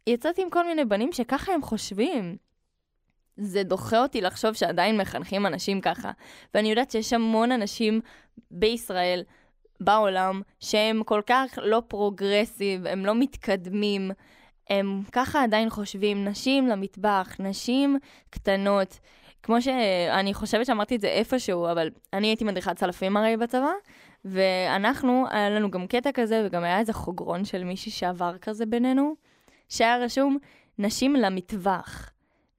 יצאתי 0.06 0.42
עם 0.42 0.50
כל 0.50 0.66
מיני 0.66 0.84
בנים 0.84 1.12
שככה 1.12 1.52
הם 1.52 1.62
חושבים. 1.62 2.36
זה 3.36 3.62
דוחה 3.62 4.02
אותי 4.02 4.20
לחשוב 4.20 4.52
שעדיין 4.52 5.00
מחנכים 5.00 5.46
אנשים 5.46 5.80
ככה. 5.80 6.10
ואני 6.54 6.70
יודעת 6.70 6.90
שיש 6.90 7.12
המון 7.12 7.52
אנשים 7.52 8.00
בישראל, 8.50 9.22
בעולם, 9.80 10.42
שהם 10.60 11.02
כל 11.02 11.22
כך 11.26 11.58
לא 11.62 11.82
progressive, 11.88 12.86
הם 12.86 13.06
לא 13.06 13.14
מתקדמים, 13.14 14.10
הם 14.70 15.02
ככה 15.12 15.42
עדיין 15.42 15.70
חושבים, 15.70 16.24
נשים 16.24 16.66
למטבח, 16.66 17.36
נשים 17.38 17.98
קטנות. 18.30 18.98
כמו 19.42 19.62
שאני 19.62 20.34
חושבת 20.34 20.66
שאמרתי 20.66 20.96
את 20.96 21.00
זה 21.00 21.08
איפשהו, 21.08 21.70
אבל 21.70 21.90
אני 22.12 22.26
הייתי 22.26 22.44
מדריכת 22.44 22.76
צלפים 22.76 23.16
הרי 23.16 23.36
בצבא, 23.36 23.72
ואנחנו, 24.24 25.26
היה 25.30 25.50
לנו 25.50 25.70
גם 25.70 25.86
קטע 25.86 26.12
כזה, 26.14 26.42
וגם 26.46 26.64
היה 26.64 26.78
איזה 26.78 26.92
חוגרון 26.92 27.44
של 27.44 27.64
מישהי 27.64 27.92
שעבר 27.92 28.38
כזה 28.38 28.66
בינינו, 28.66 29.14
שהיה 29.68 29.96
רשום, 29.98 30.38
נשים 30.78 31.16
למטבח. 31.16 32.10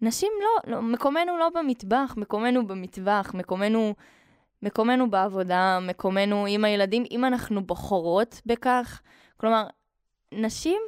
נשים 0.02 0.32
לא, 0.41 0.72
לא, 0.72 0.82
מקומנו 0.82 1.38
לא 1.38 1.50
במטבח, 1.56 2.13
מקומנו 2.18 2.68
במטבח, 2.68 3.32
מקומנו, 3.34 3.94
מקומנו 4.63 5.10
בעבודה, 5.10 5.80
מקומנו 5.82 6.46
עם 6.46 6.65
הילדים, 6.65 7.04
אם 7.12 7.26
אנחנו 7.26 7.63
בוחרות 7.63 8.41
בכך. 8.46 9.02
כלומר, 9.38 9.68
נשים, 10.32 10.82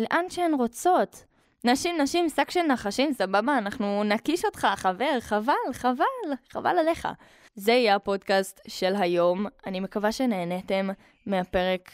לאן 0.00 0.24
שהן 0.28 0.54
רוצות. 0.54 1.24
נשים, 1.64 2.00
נשים, 2.00 2.28
שק 2.28 2.50
של 2.50 2.62
נחשים, 2.62 3.12
סבבה, 3.12 3.58
אנחנו 3.58 4.04
נקיש 4.04 4.44
אותך, 4.44 4.66
חבר, 4.76 5.20
חבל, 5.20 5.54
חבל, 5.72 6.04
חבל 6.50 6.78
עליך. 6.78 7.08
זה 7.54 7.72
יהיה 7.72 7.94
הפודקאסט 7.94 8.60
של 8.68 8.94
היום. 8.96 9.46
אני 9.66 9.80
מקווה 9.80 10.12
שנהניתם 10.12 10.88
מהפרק, 11.26 11.90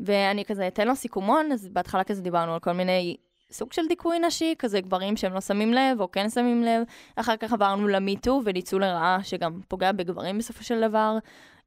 ואני 0.00 0.44
כזה 0.44 0.68
אתן 0.68 0.88
לו 0.88 0.96
סיכומון, 0.96 1.52
אז 1.52 1.68
בהתחלה 1.68 2.04
כזה 2.04 2.22
דיברנו 2.22 2.54
על 2.54 2.60
כל 2.60 2.72
מיני 2.72 3.16
סוג 3.50 3.72
של 3.72 3.86
דיכוי 3.88 4.18
נשי, 4.18 4.54
כזה 4.58 4.80
גברים 4.80 5.16
שהם 5.16 5.32
לא 5.32 5.40
שמים 5.40 5.74
לב 5.74 6.00
או 6.00 6.10
כן 6.10 6.30
שמים 6.30 6.62
לב. 6.62 6.82
אחר 7.16 7.36
כך 7.36 7.52
עברנו 7.52 7.88
למיטו 7.88 8.40
וניצול 8.44 8.84
לרעה 8.84 9.18
שגם 9.22 9.60
פוגע 9.68 9.92
בגברים 9.92 10.38
בסופו 10.38 10.64
של 10.64 10.80
דבר, 10.80 11.18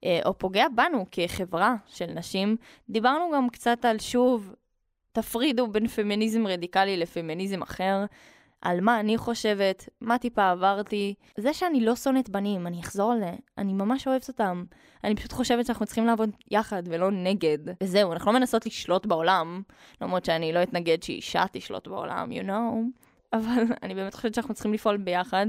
אה, 0.04 0.20
או 0.26 0.38
פוגע 0.38 0.66
בנו 0.76 1.06
כחברה 1.12 1.76
של 1.88 2.06
נשים. 2.06 2.56
דיברנו 2.90 3.32
גם 3.36 3.50
קצת 3.50 3.86
על 3.86 4.00
שוב, 4.00 4.54
תפרידו 5.12 5.68
בין 5.68 5.88
פמיניזם 5.88 6.48
רדיקלי 6.48 6.98
לפמיניזם 6.98 7.62
אחר. 7.62 8.06
על 8.62 8.82
מה 8.82 9.00
אני 9.00 9.18
חושבת, 9.18 9.90
מה 10.02 10.18
טיפה 10.18 10.50
עברתי. 10.50 11.14
זה 11.38 11.54
שאני 11.54 11.82
לא 11.82 11.96
שונאת 11.96 12.30
בנים, 12.30 12.68
אני 12.68 12.80
אחזור 12.80 13.12
על 13.12 13.20
זה, 13.20 13.32
אני 13.58 13.74
ממש 13.74 14.08
אוהבת 14.08 14.28
אותם. 14.28 14.64
אני 15.04 15.16
פשוט 15.16 15.32
חושבת 15.32 15.66
שאנחנו 15.66 15.86
צריכים 15.86 16.06
לעבוד 16.06 16.30
יחד 16.52 16.84
ולא 16.86 17.12
נגד. 17.12 17.58
וזהו, 17.84 18.14
אנחנו 18.14 18.32
לא 18.32 18.40
מנסות 18.40 18.66
לשלוט 18.66 19.06
בעולם, 19.06 19.62
למרות 20.02 20.26
שאני 20.26 20.54
לא 20.54 20.64
אתנגד 20.64 21.04
שאישה 21.04 21.46
תשלוט 21.52 21.88
בעולם, 21.88 22.32
you 22.32 22.48
know. 22.48 23.02
אבל 23.34 23.64
אני 23.84 23.96
באמת 23.96 24.14
חושבת 24.14 24.34
שאנחנו 24.34 24.54
צריכים 24.54 24.74
לפעול 24.74 24.98
ביחד, 24.98 25.48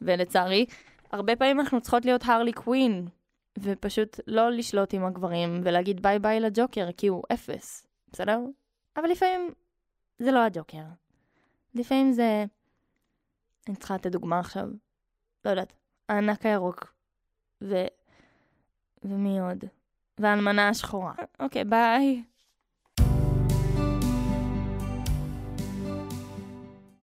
ולצערי, 0.00 0.66
הרבה 1.12 1.36
פעמים 1.36 1.60
אנחנו 1.60 1.80
צריכות 1.80 2.04
להיות 2.04 2.22
הרלי 2.24 2.52
קווין, 2.52 3.08
ופשוט 3.58 4.20
לא 4.26 4.50
לשלוט 4.50 4.94
עם 4.94 5.04
הגברים 5.04 5.60
ולהגיד 5.64 6.02
ביי 6.02 6.18
ביי 6.18 6.40
לג'וקר, 6.40 6.88
כי 6.96 7.06
הוא 7.06 7.22
אפס, 7.32 7.86
בסדר? 8.12 8.38
אבל 8.96 9.10
לפעמים 9.10 9.50
זה 10.18 10.30
לא 10.30 10.44
הג'וקר. 10.44 10.82
לפעמים 11.74 12.12
זה... 12.12 12.44
אני 13.68 13.76
צריכה 13.76 13.94
לתת 13.94 14.06
דוגמה 14.06 14.38
עכשיו. 14.38 14.68
לא 15.44 15.50
יודעת. 15.50 15.72
הענק 16.08 16.46
הירוק. 16.46 16.94
ו... 17.62 17.74
ומי 19.02 19.40
עוד? 19.40 19.64
והאלמנה 20.18 20.68
השחורה. 20.68 21.14
אוקיי, 21.40 21.64
ביי. 21.64 22.22